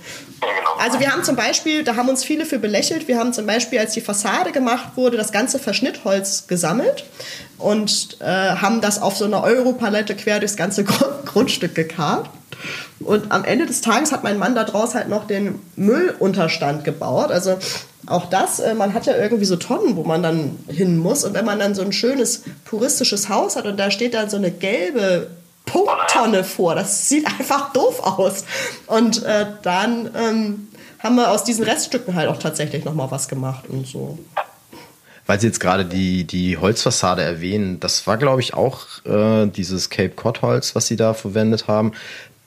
[0.78, 3.78] Also wir haben zum Beispiel, da haben uns viele für belächelt, wir haben zum Beispiel,
[3.78, 7.04] als die Fassade gemacht wurde, das ganze Verschnittholz gesammelt
[7.58, 10.84] und äh, haben das auf so einer Europalette quer durchs ganze
[11.24, 12.28] Grundstück gekarrt.
[13.00, 17.30] Und am Ende des Tages hat mein Mann da draus halt noch den Müllunterstand gebaut.
[17.30, 17.58] Also
[18.06, 21.24] auch das, äh, man hat ja irgendwie so Tonnen, wo man dann hin muss.
[21.24, 24.36] Und wenn man dann so ein schönes puristisches Haus hat und da steht dann so
[24.36, 25.28] eine gelbe
[25.66, 26.74] Punkttonne vor.
[26.74, 28.44] Das sieht einfach doof aus.
[28.86, 30.68] Und äh, dann ähm,
[31.00, 34.18] haben wir aus diesen Reststücken halt auch tatsächlich noch mal was gemacht und so.
[35.26, 39.90] Weil Sie jetzt gerade die, die Holzfassade erwähnen, das war, glaube ich, auch äh, dieses
[39.90, 41.92] Cape Cod Holz, was Sie da verwendet haben.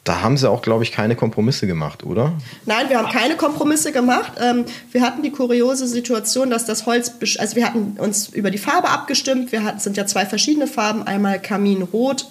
[0.06, 2.34] Da haben Sie auch, glaube ich, keine Kompromisse gemacht, oder?
[2.66, 4.32] Nein, wir haben keine Kompromisse gemacht.
[4.42, 8.58] Ähm, wir hatten die kuriose Situation, dass das Holz, also wir hatten uns über die
[8.58, 9.52] Farbe abgestimmt.
[9.52, 12.28] Wir hatten, sind ja zwei verschiedene Farben, einmal Kaminrot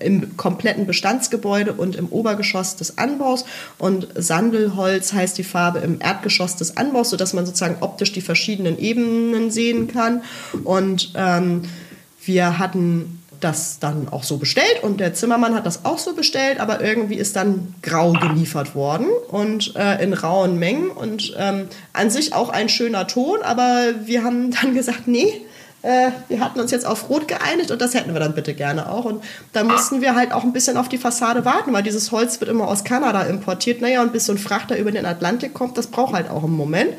[0.00, 3.44] im kompletten Bestandsgebäude und im Obergeschoss des Anbaus.
[3.78, 8.78] Und Sandelholz heißt die Farbe im Erdgeschoss des Anbaus, sodass man sozusagen optisch die verschiedenen
[8.78, 10.22] Ebenen sehen kann.
[10.64, 11.62] Und ähm,
[12.24, 16.60] wir hatten das dann auch so bestellt und der Zimmermann hat das auch so bestellt,
[16.60, 22.10] aber irgendwie ist dann grau geliefert worden und äh, in rauen Mengen und ähm, an
[22.10, 25.40] sich auch ein schöner Ton, aber wir haben dann gesagt, nee,
[25.82, 28.90] äh, wir hatten uns jetzt auf Rot geeinigt und das hätten wir dann bitte gerne
[28.90, 29.04] auch.
[29.04, 29.22] Und
[29.52, 32.50] da mussten wir halt auch ein bisschen auf die Fassade warten, weil dieses Holz wird
[32.50, 33.80] immer aus Kanada importiert.
[33.80, 36.56] Naja, und bis so ein Frachter über den Atlantik kommt, das braucht halt auch einen
[36.56, 36.92] Moment.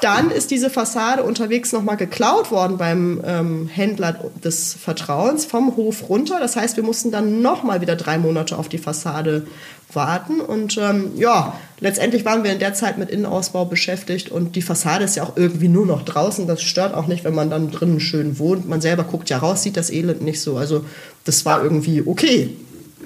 [0.00, 6.08] Dann ist diese Fassade unterwegs nochmal geklaut worden beim ähm, Händler des Vertrauens vom Hof
[6.08, 6.40] runter.
[6.40, 9.46] Das heißt, wir mussten dann nochmal wieder drei Monate auf die Fassade
[9.94, 10.40] warten.
[10.40, 15.04] Und ähm, ja, letztendlich waren wir in der Zeit mit Innenausbau beschäftigt und die Fassade
[15.04, 16.46] ist ja auch irgendwie nur noch draußen.
[16.46, 18.68] Das stört auch nicht, wenn man dann drinnen schön wohnt.
[18.68, 20.56] Man selber guckt ja raus, sieht das Elend nicht so.
[20.56, 20.84] Also
[21.24, 22.56] das war irgendwie okay.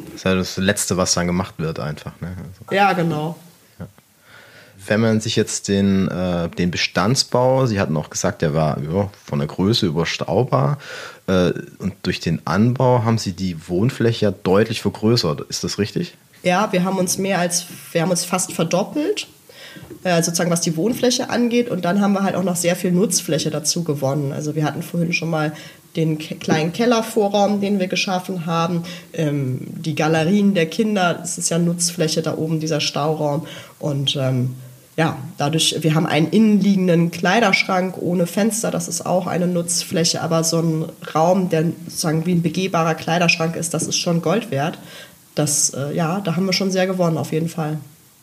[0.06, 2.12] Das ist ja das Letzte, was dann gemacht wird, einfach.
[2.20, 2.28] Ne?
[2.28, 2.74] Also.
[2.74, 3.36] Ja, genau.
[4.86, 9.10] Wenn man sich jetzt den, äh, den Bestandsbau, Sie hatten auch gesagt, der war ja,
[9.24, 10.78] von der Größe überstaubar.
[11.26, 15.42] Äh, und durch den Anbau haben Sie die Wohnfläche ja deutlich vergrößert.
[15.48, 16.14] Ist das richtig?
[16.42, 19.26] Ja, wir haben uns mehr als, wir haben uns fast verdoppelt,
[20.04, 21.68] äh, sozusagen was die Wohnfläche angeht.
[21.68, 24.32] Und dann haben wir halt auch noch sehr viel Nutzfläche dazu gewonnen.
[24.32, 25.52] Also wir hatten vorhin schon mal
[25.96, 31.58] den kleinen Kellervorraum, den wir geschaffen haben, ähm, die Galerien der Kinder, das ist ja
[31.58, 33.46] Nutzfläche da oben, dieser Stauraum.
[33.78, 34.54] Und ähm,
[34.96, 40.42] ja, dadurch, wir haben einen innenliegenden Kleiderschrank ohne Fenster, das ist auch eine Nutzfläche, aber
[40.42, 40.84] so ein
[41.14, 44.78] Raum, der sozusagen wie ein begehbarer Kleiderschrank ist, das ist schon Gold wert.
[45.34, 47.78] Das, äh, ja, da haben wir schon sehr gewonnen, auf jeden Fall.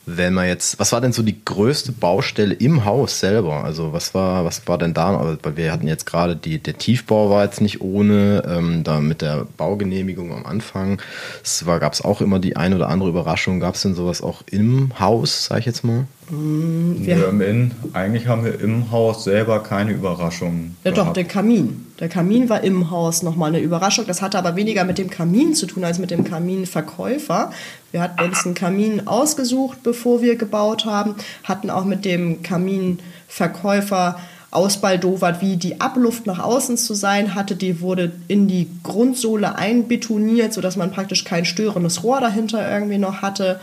[0.06, 3.64] Wenn man jetzt, was war denn so die größte Baustelle im Haus selber?
[3.64, 5.16] Also was war, was war denn da?
[5.16, 9.00] Also, weil wir hatten jetzt gerade die, der Tiefbau war jetzt nicht ohne, ähm, da
[9.00, 11.02] mit der Baugenehmigung am Anfang.
[11.42, 13.62] Es gab es auch immer die ein oder andere Überraschung.
[13.62, 16.06] Gab es denn sowas auch im Haus, sag ich jetzt mal?
[16.30, 20.78] Wir haben in, eigentlich haben wir im Haus selber keine Überraschungen.
[20.84, 21.86] Ja, doch, der Kamin.
[22.00, 24.06] Der Kamin war im Haus nochmal eine Überraschung.
[24.08, 27.52] Das hatte aber weniger mit dem Kamin zu tun als mit dem Kaminverkäufer.
[27.92, 34.18] Wir hatten uns einen Kamin ausgesucht, bevor wir gebaut haben, hatten auch mit dem Kaminverkäufer
[34.54, 37.56] ausbaldowert, wie die Abluft nach außen zu sein hatte.
[37.56, 43.22] Die wurde in die Grundsohle einbetoniert, sodass man praktisch kein störendes Rohr dahinter irgendwie noch
[43.22, 43.60] hatte.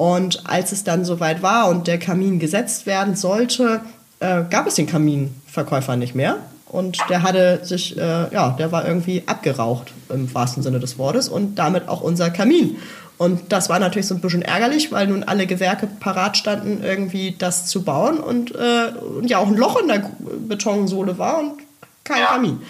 [0.00, 3.82] Und als es dann soweit war und der Kamin gesetzt werden sollte,
[4.20, 6.38] äh, gab es den Kaminverkäufer nicht mehr.
[6.64, 11.28] Und der hatte sich, äh, ja, der war irgendwie abgeraucht im wahrsten Sinne des Wortes
[11.28, 12.78] und damit auch unser Kamin.
[13.18, 17.34] Und das war natürlich so ein bisschen ärgerlich, weil nun alle Gewerke parat standen, irgendwie
[17.38, 20.10] das zu bauen und, äh, und ja auch ein Loch in der
[20.48, 21.58] Betonsohle war und
[22.04, 22.62] kein Kamin.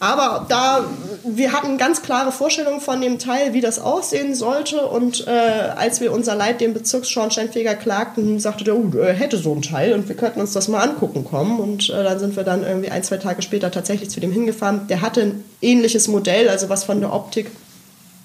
[0.00, 0.84] Aber da,
[1.24, 4.86] wir hatten ganz klare Vorstellungen von dem Teil, wie das aussehen sollte.
[4.86, 9.54] Und äh, als wir unser Leid dem Bezirksschornsteinfeger klagten, sagte der, oh, er hätte so
[9.54, 11.60] ein Teil und wir könnten uns das mal angucken kommen.
[11.60, 14.86] Und äh, dann sind wir dann irgendwie ein, zwei Tage später tatsächlich zu dem hingefahren.
[14.88, 17.50] Der hatte ein ähnliches Modell, also was von der Optik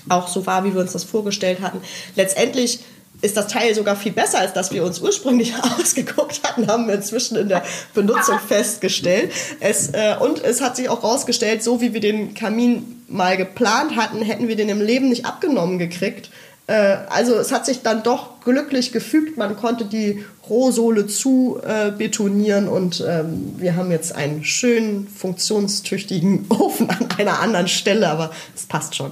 [0.10, 1.82] auch so war, wie wir uns das vorgestellt hatten.
[2.16, 2.80] Letztendlich
[3.22, 6.96] ist das Teil sogar viel besser, als das wir uns ursprünglich ausgeguckt hatten, haben wir
[6.96, 7.64] inzwischen in der
[7.94, 9.32] Benutzung festgestellt.
[9.60, 13.96] Es, äh, und es hat sich auch herausgestellt, so wie wir den Kamin mal geplant
[13.96, 16.30] hatten, hätten wir den im Leben nicht abgenommen gekriegt.
[16.68, 19.38] Äh, also es hat sich dann doch glücklich gefügt.
[19.38, 26.46] Man konnte die Rohsohle zu äh, betonieren und ähm, wir haben jetzt einen schönen, funktionstüchtigen
[26.50, 29.12] Ofen an einer anderen Stelle, aber es passt schon.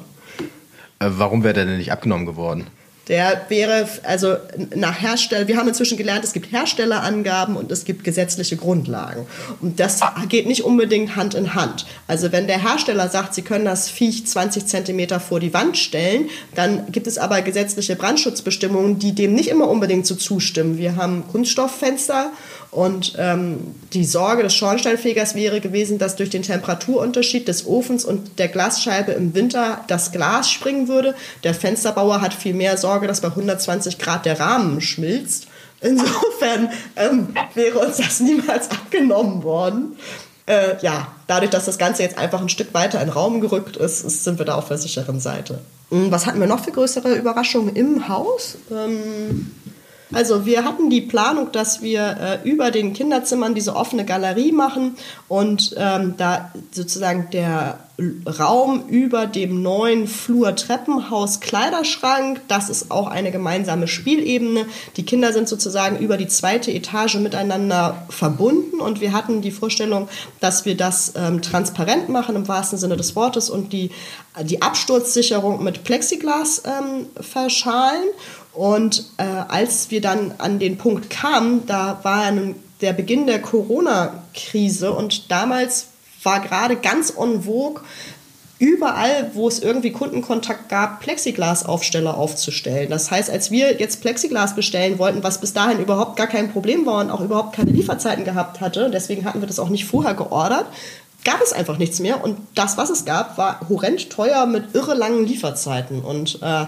[0.99, 2.67] Äh, warum wäre der denn nicht abgenommen geworden?
[3.07, 4.35] Der wäre, also
[4.75, 9.25] nach Hersteller, wir haben inzwischen gelernt, es gibt Herstellerangaben und es gibt gesetzliche Grundlagen.
[9.61, 11.85] Und das geht nicht unbedingt Hand in Hand.
[12.07, 16.29] Also wenn der Hersteller sagt, Sie können das Viech 20 Zentimeter vor die Wand stellen,
[16.55, 20.77] dann gibt es aber gesetzliche Brandschutzbestimmungen, die dem nicht immer unbedingt so zustimmen.
[20.77, 22.31] Wir haben Kunststofffenster
[22.77, 28.37] und ähm, die Sorge des Schornsteinfegers wäre gewesen, dass durch den Temperaturunterschied des Ofens und
[28.37, 31.15] der Glasscheibe im Winter das Glas springen würde.
[31.43, 35.47] Der Fensterbauer hat viel mehr Sorge, dass bei 120 Grad der Rahmen schmilzt.
[35.81, 39.97] Insofern ähm, wäre uns das niemals abgenommen worden.
[40.45, 43.77] Äh, ja, dadurch, dass das Ganze jetzt einfach ein Stück weiter in den Raum gerückt
[43.77, 45.61] ist, ist sind wir da auf der sicheren Seite.
[45.89, 48.55] Hm, was hatten wir noch für größere Überraschungen im Haus?
[48.69, 49.49] Ähm,
[50.13, 54.95] also wir hatten die Planung, dass wir äh, über den Kinderzimmern diese offene Galerie machen
[55.27, 57.79] und ähm, da sozusagen der
[58.27, 64.67] Raum über dem neuen Flur Treppenhaus Kleiderschrank, das ist auch eine gemeinsame Spielebene.
[64.97, 70.09] Die Kinder sind sozusagen über die zweite Etage miteinander verbunden und wir hatten die Vorstellung,
[70.39, 73.89] dass wir das ähm, transparent machen im wahrsten Sinne des Wortes und die,
[74.43, 78.03] die Absturzsicherung mit Plexiglas ähm, verschalen
[78.57, 83.39] und äh, als wir dann an den Punkt kamen, da war nun der Beginn der
[83.39, 85.89] Corona-Krise und damals
[86.23, 87.83] war gerade ganz en vogue,
[88.57, 92.89] überall, wo es irgendwie Kundenkontakt gab, Plexiglasaufsteller aufzustellen.
[92.89, 96.87] Das heißt, als wir jetzt Plexiglas bestellen wollten, was bis dahin überhaupt gar kein Problem
[96.87, 100.15] war und auch überhaupt keine Lieferzeiten gehabt hatte, deswegen hatten wir das auch nicht vorher
[100.15, 100.65] geordert,
[101.23, 102.23] gab es einfach nichts mehr.
[102.23, 106.01] Und das, was es gab, war horrend teuer mit irre langen Lieferzeiten.
[106.01, 106.65] Und äh,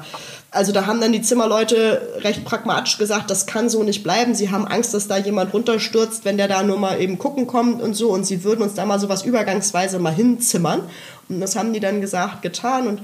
[0.51, 4.33] also da haben dann die Zimmerleute recht pragmatisch gesagt, das kann so nicht bleiben.
[4.33, 7.81] Sie haben Angst, dass da jemand runterstürzt, wenn der da nur mal eben gucken kommt
[7.81, 8.11] und so.
[8.11, 10.81] Und sie würden uns da mal sowas übergangsweise mal hinzimmern.
[11.29, 12.87] Und das haben die dann gesagt, getan.
[12.87, 13.01] Und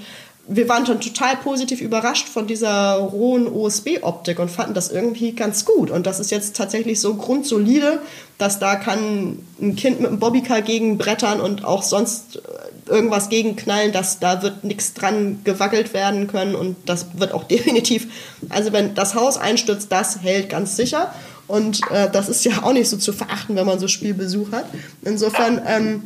[0.47, 5.65] wir waren schon total positiv überrascht von dieser rohen OSB-Optik und fanden das irgendwie ganz
[5.65, 5.89] gut.
[5.89, 7.99] Und das ist jetzt tatsächlich so grundsolide,
[8.37, 12.41] dass da kann ein Kind mit einem Bobbycar gegen brettern und auch sonst
[12.87, 18.07] irgendwas gegenknallen, dass da wird nichts dran gewackelt werden können und das wird auch definitiv,
[18.49, 21.13] also wenn das Haus einstürzt, das hält ganz sicher
[21.47, 24.65] und äh, das ist ja auch nicht so zu verachten, wenn man so Spielbesuch hat.
[25.03, 26.03] Insofern ähm,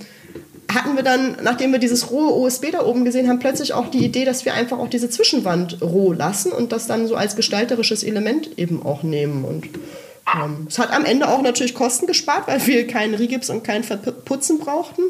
[0.73, 4.05] hatten wir dann, nachdem wir dieses rohe OSB da oben gesehen haben, plötzlich auch die
[4.05, 8.03] Idee, dass wir einfach auch diese Zwischenwand roh lassen und das dann so als gestalterisches
[8.03, 9.43] Element eben auch nehmen.
[9.45, 9.65] Und
[10.35, 13.83] ähm, es hat am Ende auch natürlich Kosten gespart, weil wir keinen Rigips und kein
[13.83, 15.01] Verputzen brauchten.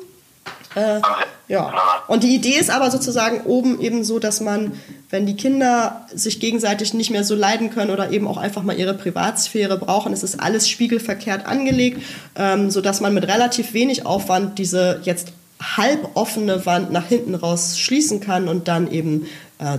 [0.75, 1.01] Äh,
[1.47, 1.73] ja.
[2.07, 4.73] Und die Idee ist aber sozusagen oben eben so, dass man,
[5.09, 8.77] wenn die Kinder sich gegenseitig nicht mehr so leiden können oder eben auch einfach mal
[8.77, 12.01] ihre Privatsphäre brauchen, ist es alles spiegelverkehrt angelegt,
[12.35, 17.77] ähm, sodass man mit relativ wenig Aufwand diese jetzt halb offene Wand nach hinten raus
[17.79, 19.25] schließen kann und dann eben
[19.59, 19.77] äh,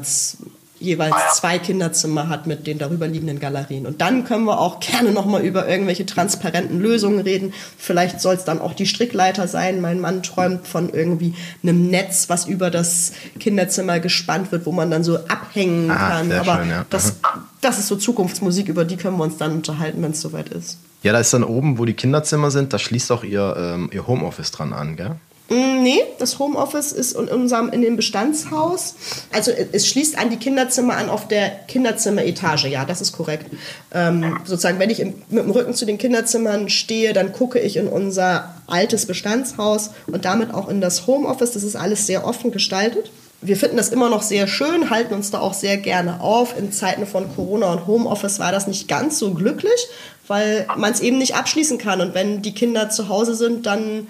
[0.80, 3.86] jeweils zwei Kinderzimmer hat mit den darüber liegenden Galerien.
[3.86, 7.52] Und dann können wir auch gerne nochmal über irgendwelche transparenten Lösungen reden.
[7.76, 9.80] Vielleicht soll es dann auch die Strickleiter sein.
[9.80, 14.90] Mein Mann träumt von irgendwie einem Netz, was über das Kinderzimmer gespannt wird, wo man
[14.90, 16.32] dann so abhängen ah, kann.
[16.32, 16.86] Aber schön, ja.
[16.88, 17.16] das,
[17.60, 20.78] das ist so Zukunftsmusik, über die können wir uns dann unterhalten, wenn es soweit ist.
[21.02, 24.06] Ja, da ist dann oben, wo die Kinderzimmer sind, da schließt auch ihr, ähm, ihr
[24.06, 25.16] Homeoffice dran an, gell?
[25.50, 28.94] Mm, nee, das Homeoffice ist in unserem in dem Bestandshaus.
[29.32, 32.68] Also es schließt an die Kinderzimmer an auf der Kinderzimmeretage.
[32.68, 33.46] Ja, das ist korrekt.
[33.92, 37.76] Ähm, sozusagen, wenn ich im, mit dem Rücken zu den Kinderzimmern stehe, dann gucke ich
[37.76, 41.50] in unser altes Bestandshaus und damit auch in das Homeoffice.
[41.50, 43.10] Das ist alles sehr offen gestaltet.
[43.42, 46.56] Wir finden das immer noch sehr schön, halten uns da auch sehr gerne auf.
[46.56, 49.88] In Zeiten von Corona und Homeoffice war das nicht ganz so glücklich,
[50.28, 52.00] weil man es eben nicht abschließen kann.
[52.00, 54.06] Und wenn die Kinder zu Hause sind, dann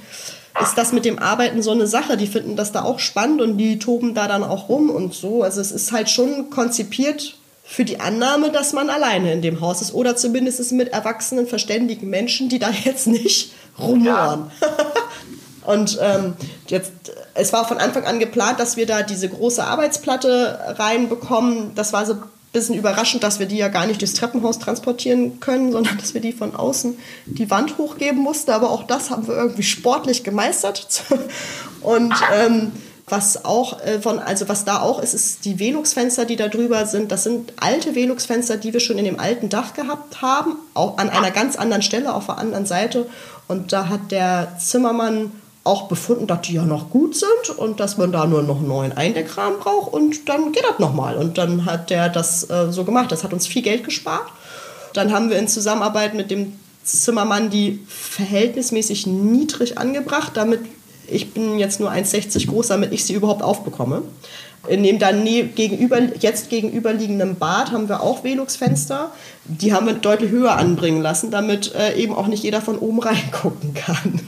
[0.62, 2.16] ist das mit dem Arbeiten so eine Sache.
[2.16, 5.42] Die finden das da auch spannend und die toben da dann auch rum und so.
[5.42, 9.80] Also es ist halt schon konzipiert für die Annahme, dass man alleine in dem Haus
[9.80, 14.50] ist oder zumindest mit erwachsenen, verständigen Menschen, die da jetzt nicht rumoren.
[14.60, 14.68] Ja.
[15.72, 16.34] und ähm,
[16.66, 16.92] jetzt,
[17.34, 21.74] es war von Anfang an geplant, dass wir da diese große Arbeitsplatte reinbekommen.
[21.74, 22.16] Das war so
[22.52, 26.20] bisschen überraschend, dass wir die ja gar nicht durchs Treppenhaus transportieren können, sondern dass wir
[26.20, 28.50] die von außen die Wand hochgeben mussten.
[28.50, 31.04] Aber auch das haben wir irgendwie sportlich gemeistert.
[31.80, 32.72] Und ähm,
[33.06, 36.86] was auch äh, von, also was da auch ist, ist die Velux-Fenster, die da drüber
[36.86, 37.10] sind.
[37.10, 41.10] Das sind alte Velux-Fenster, die wir schon in dem alten Dach gehabt haben, auch an
[41.10, 43.06] einer ganz anderen Stelle auf der anderen Seite.
[43.48, 45.32] Und da hat der Zimmermann
[45.62, 48.68] auch befunden, dass die ja noch gut sind und dass man da nur noch einen
[48.68, 51.16] neuen Eindeckrahmen braucht und dann geht das nochmal.
[51.16, 53.12] Und dann hat der das äh, so gemacht.
[53.12, 54.26] Das hat uns viel Geld gespart.
[54.94, 60.60] Dann haben wir in Zusammenarbeit mit dem Zimmermann die verhältnismäßig niedrig angebracht, damit
[61.06, 64.02] ich bin jetzt nur 1,60 groß, damit ich sie überhaupt aufbekomme.
[64.70, 69.10] In dem dann gegenüber, jetzt gegenüberliegenden Bad haben wir auch Velux-Fenster.
[69.44, 72.98] Die haben wir deutlich höher anbringen lassen, damit äh, eben auch nicht jeder von oben
[73.00, 74.20] reingucken kann.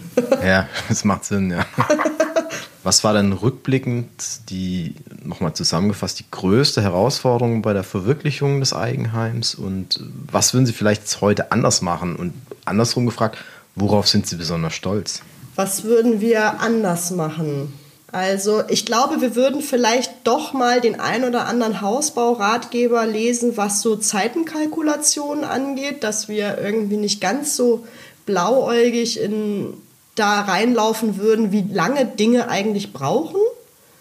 [0.45, 1.65] ja, das macht Sinn, ja.
[2.85, 9.55] Was war denn rückblickend die, nochmal zusammengefasst, die größte Herausforderung bei der Verwirklichung des Eigenheims
[9.55, 10.01] und
[10.33, 12.17] was würden Sie vielleicht heute anders machen?
[12.17, 12.35] Und
[12.65, 13.39] andersrum gefragt,
[13.77, 15.23] worauf sind Sie besonders stolz?
[15.55, 17.73] Was würden wir anders machen?
[18.13, 23.81] Also ich glaube, wir würden vielleicht doch mal den ein oder anderen Hausbauratgeber lesen, was
[23.81, 27.87] so Zeitenkalkulationen angeht, dass wir irgendwie nicht ganz so
[28.27, 29.73] blauäugig in,
[30.15, 33.41] da reinlaufen würden, wie lange Dinge eigentlich brauchen.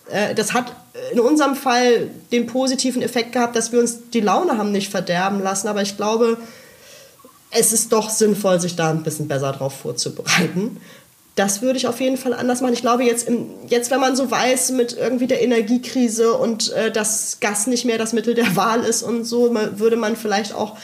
[0.10, 0.76] Äh, das hat
[1.14, 5.42] in unserem Fall den positiven Effekt gehabt, dass wir uns die Laune haben nicht verderben
[5.42, 6.38] lassen, aber ich glaube,
[7.50, 10.82] es ist doch sinnvoll, sich da ein bisschen besser drauf vorzubereiten
[11.36, 12.74] das würde ich auf jeden Fall anders machen.
[12.74, 13.30] Ich glaube, jetzt,
[13.68, 17.98] jetzt wenn man so weiß, mit irgendwie der Energiekrise und äh, dass Gas nicht mehr
[17.98, 20.78] das Mittel der Wahl ist und so, würde man vielleicht auch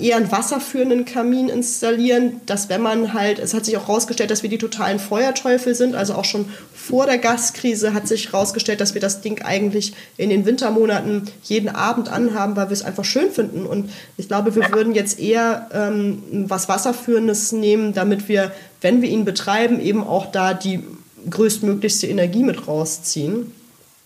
[0.00, 4.42] eher einen wasserführenden Kamin installieren, dass wenn man halt, es hat sich auch herausgestellt, dass
[4.42, 8.94] wir die totalen Feuerteufel sind, also auch schon vor der Gaskrise hat sich herausgestellt, dass
[8.94, 13.30] wir das Ding eigentlich in den Wintermonaten jeden Abend anhaben, weil wir es einfach schön
[13.30, 19.02] finden und ich glaube, wir würden jetzt eher ähm, was Wasserführendes nehmen, damit wir, wenn
[19.02, 20.82] wir ihn betreiben, eben auch da die
[21.28, 23.52] größtmöglichste Energie mit rausziehen.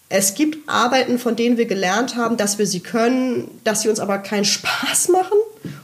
[0.09, 4.01] Es gibt Arbeiten, von denen wir gelernt haben, dass wir sie können, dass sie uns
[4.01, 5.39] aber keinen Spaß machen.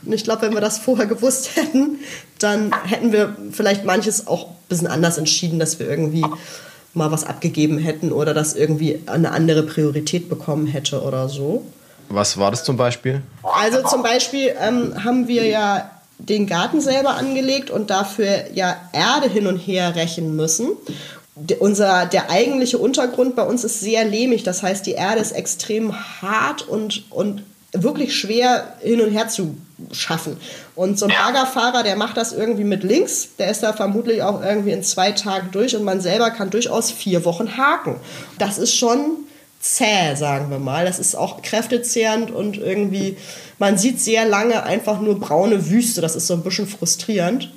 [0.09, 1.99] Und ich glaube, wenn wir das vorher gewusst hätten,
[2.39, 6.25] dann hätten wir vielleicht manches auch ein bisschen anders entschieden, dass wir irgendwie
[6.95, 11.67] mal was abgegeben hätten oder das irgendwie eine andere Priorität bekommen hätte oder so.
[12.09, 13.21] Was war das zum Beispiel?
[13.43, 19.29] Also zum Beispiel ähm, haben wir ja den Garten selber angelegt und dafür ja Erde
[19.29, 20.69] hin und her rächen müssen
[21.61, 24.43] unser, der eigentliche Untergrund bei uns ist sehr lehmig.
[24.43, 27.43] Das heißt, die Erde ist extrem hart und, und
[27.73, 29.57] wirklich schwer hin und her zu
[29.93, 30.39] schaffen.
[30.75, 34.43] Und so ein Baggerfahrer, der macht das irgendwie mit links, der ist da vermutlich auch
[34.43, 37.97] irgendwie in zwei Tagen durch und man selber kann durchaus vier Wochen haken.
[38.39, 39.19] Das ist schon
[39.61, 40.85] zäh, sagen wir mal.
[40.85, 43.17] Das ist auch kräftezehrend und irgendwie,
[43.59, 46.01] man sieht sehr lange einfach nur braune Wüste.
[46.01, 47.53] Das ist so ein bisschen frustrierend.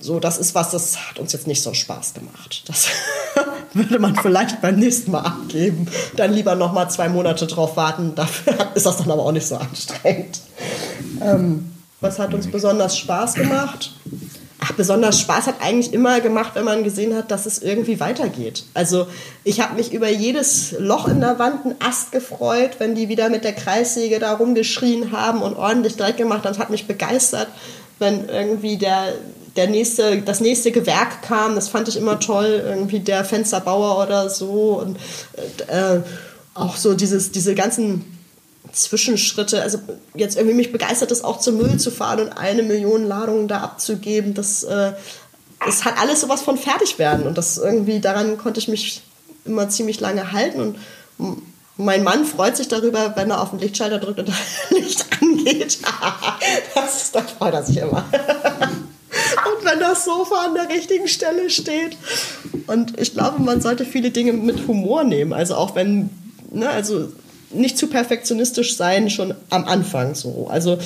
[0.00, 2.64] So, das ist was, das hat uns jetzt nicht so Spaß gemacht.
[2.66, 2.88] Das
[3.74, 5.86] würde man vielleicht beim nächsten Mal abgeben.
[6.16, 8.14] Dann lieber noch mal zwei Monate drauf warten.
[8.14, 10.40] Dafür ist das dann aber auch nicht so anstrengend.
[11.20, 11.70] Ähm,
[12.00, 13.94] was hat uns besonders Spaß gemacht?
[14.60, 18.64] Ach, besonders Spaß hat eigentlich immer gemacht, wenn man gesehen hat, dass es irgendwie weitergeht.
[18.72, 19.06] Also
[19.42, 23.28] ich habe mich über jedes Loch in der Wand einen Ast gefreut, wenn die wieder
[23.28, 26.44] mit der Kreissäge da rumgeschrien haben und ordentlich Dreck gemacht.
[26.44, 27.48] Das hat mich begeistert,
[27.98, 29.12] wenn irgendwie der
[29.56, 34.28] der nächste, das nächste Gewerk kam, das fand ich immer toll, irgendwie der Fensterbauer oder
[34.28, 34.96] so und
[35.68, 36.00] äh,
[36.54, 38.04] auch so dieses, diese ganzen
[38.72, 39.78] Zwischenschritte, also
[40.14, 43.60] jetzt irgendwie mich begeistert es auch zum Müll zu fahren und eine Million Ladungen da
[43.60, 44.92] abzugeben, das, äh,
[45.64, 49.02] das hat alles sowas von fertig werden und das irgendwie, daran konnte ich mich
[49.44, 51.42] immer ziemlich lange halten und
[51.76, 54.36] mein Mann freut sich darüber, wenn er auf den Lichtschalter drückt und das
[54.70, 55.78] Licht angeht.
[56.74, 58.04] das, da freut er sich immer.
[59.74, 61.96] Wenn das Sofa an der richtigen Stelle steht.
[62.68, 65.32] Und ich glaube, man sollte viele Dinge mit Humor nehmen.
[65.32, 66.10] Also auch wenn,
[66.52, 67.08] ne, also
[67.50, 70.48] nicht zu perfektionistisch sein, schon am Anfang so.
[70.50, 70.78] Also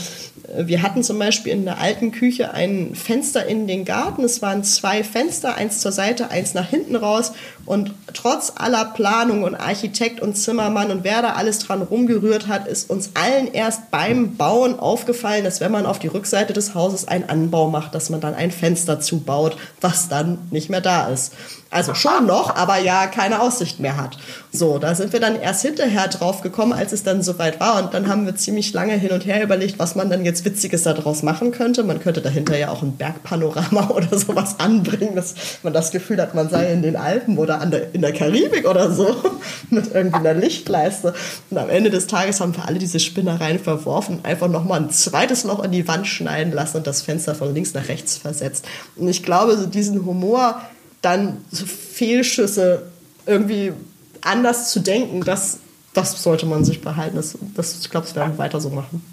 [0.48, 4.24] äh, wir hatten zum Beispiel in der alten Küche ein Fenster in den Garten.
[4.24, 7.32] Es waren zwei Fenster, eins zur Seite, eins nach hinten raus.
[7.64, 12.66] Und trotz aller Planung und Architekt und Zimmermann und wer da alles dran rumgerührt hat,
[12.66, 17.06] ist uns allen erst beim Bauen aufgefallen, dass wenn man auf die Rückseite des Hauses
[17.06, 21.34] einen Anbau macht, dass man dann ein Fenster zubaut, was dann nicht mehr da ist.
[21.70, 24.16] Also schon noch, aber ja keine Aussicht mehr hat.
[24.50, 27.82] So, da sind wir dann erst hinterher drauf gekommen, als es dann soweit war.
[27.82, 30.84] Und dann haben wir ziemlich lange hin und her überlegt, was man dann jetzt Witziges
[30.84, 31.84] daraus machen könnte.
[31.84, 36.34] Man könnte dahinter ja auch ein Bergpanorama oder sowas anbringen, dass man das Gefühl hat,
[36.34, 39.14] man sei in den Alpen oder der, in der Karibik oder so
[39.70, 41.12] mit irgendwie einer Lichtleiste.
[41.50, 45.44] Und am Ende des Tages haben wir alle diese Spinnereien verworfen, einfach nochmal ein zweites
[45.44, 48.64] Loch in die Wand schneiden lassen und das Fenster von links nach rechts versetzt.
[48.96, 50.62] Und ich glaube, so diesen Humor
[51.02, 52.82] dann so Fehlschüsse
[53.26, 53.72] irgendwie
[54.22, 55.58] anders zu denken, das,
[55.94, 57.16] das sollte man sich behalten.
[57.16, 59.04] Das, das, ich glaube, das werden wir weiter so machen.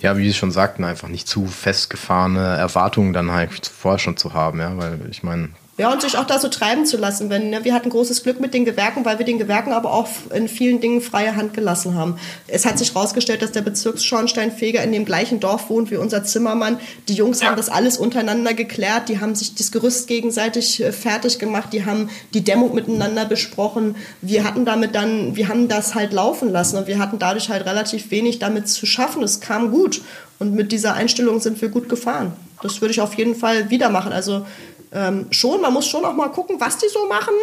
[0.00, 4.34] Ja, wie Sie schon sagten, einfach nicht zu festgefahrene Erwartungen dann halt vorher schon zu
[4.34, 7.30] haben, ja, weil ich meine, ja, und sich auch da so treiben zu lassen.
[7.30, 10.08] Wenn, ne, wir hatten großes Glück mit den Gewerken, weil wir den Gewerken aber auch
[10.32, 12.16] in vielen Dingen freie Hand gelassen haben.
[12.46, 16.78] Es hat sich herausgestellt, dass der Bezirksschornsteinfeger in dem gleichen Dorf wohnt wie unser Zimmermann.
[17.08, 19.08] Die Jungs haben das alles untereinander geklärt.
[19.08, 21.72] Die haben sich das Gerüst gegenseitig äh, fertig gemacht.
[21.72, 23.96] Die haben die Dämmung miteinander besprochen.
[24.20, 27.66] Wir hatten damit dann, wir haben das halt laufen lassen und wir hatten dadurch halt
[27.66, 29.24] relativ wenig damit zu schaffen.
[29.24, 30.02] Es kam gut.
[30.38, 32.32] Und mit dieser Einstellung sind wir gut gefahren.
[32.62, 34.12] Das würde ich auf jeden Fall wieder machen.
[34.12, 34.46] Also
[34.94, 37.34] ähm, schon, man muss schon auch mal gucken, was die so machen,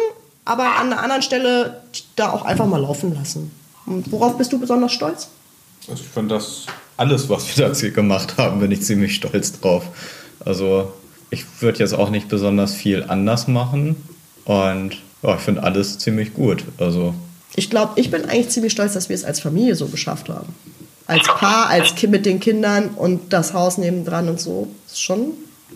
[0.44, 1.82] aber an einer anderen Stelle
[2.16, 3.52] da auch einfach mal laufen lassen.
[3.86, 5.28] Und worauf bist du besonders stolz?
[5.88, 9.60] Also ich finde das alles, was wir da hier gemacht haben, bin ich ziemlich stolz
[9.60, 9.84] drauf.
[10.44, 10.92] Also
[11.30, 13.96] ich würde jetzt auch nicht besonders viel anders machen
[14.44, 16.64] und ja, ich finde alles ziemlich gut.
[16.78, 17.14] Also
[17.54, 20.54] ich glaube, ich bin eigentlich ziemlich stolz, dass wir es als Familie so geschafft haben.
[21.06, 24.68] Als Paar, als Kind mit den Kindern und das Haus nebendran und so.
[24.86, 25.32] Ist schon,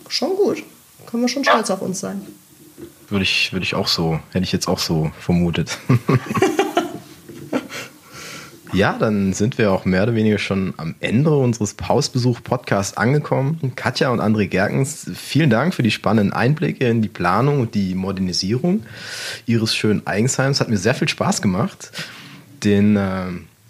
[0.09, 0.63] schon gut
[1.07, 2.21] können wir schon stolz auf uns sein.
[3.09, 5.77] Würde ich, würde ich auch so, hätte ich jetzt auch so vermutet.
[8.73, 13.71] ja, dann sind wir auch mehr oder weniger schon am Ende unseres Hausbesuch-Podcasts angekommen.
[13.75, 17.95] Katja und André Gerkens, vielen Dank für die spannenden Einblicke in die Planung und die
[17.95, 18.83] Modernisierung
[19.45, 20.59] Ihres schönen Eigensheims.
[20.59, 21.91] Hat mir sehr viel Spaß gemacht.
[22.63, 23.27] Den äh,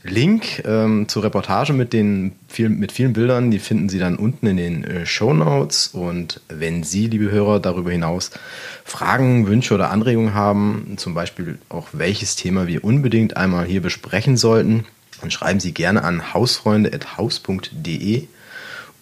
[0.10, 4.48] Link ähm, zur Reportage mit, den viel, mit vielen Bildern, die finden Sie dann unten
[4.48, 5.88] in den äh, Show Notes.
[5.90, 8.32] Und wenn Sie, liebe Hörer, darüber hinaus
[8.84, 14.38] Fragen, Wünsche oder Anregungen haben, zum Beispiel auch welches Thema wir unbedingt einmal hier besprechen
[14.38, 14.86] sollten,
[15.22, 18.28] dann schreiben Sie gerne an hausfreunde.haus.de.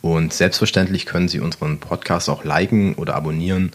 [0.01, 3.71] Und selbstverständlich können Sie unseren Podcast auch liken oder abonnieren.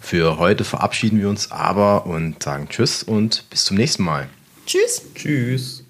[0.00, 4.28] Für heute verabschieden wir uns aber und sagen Tschüss und bis zum nächsten Mal.
[4.64, 5.02] Tschüss.
[5.14, 5.81] Tschüss.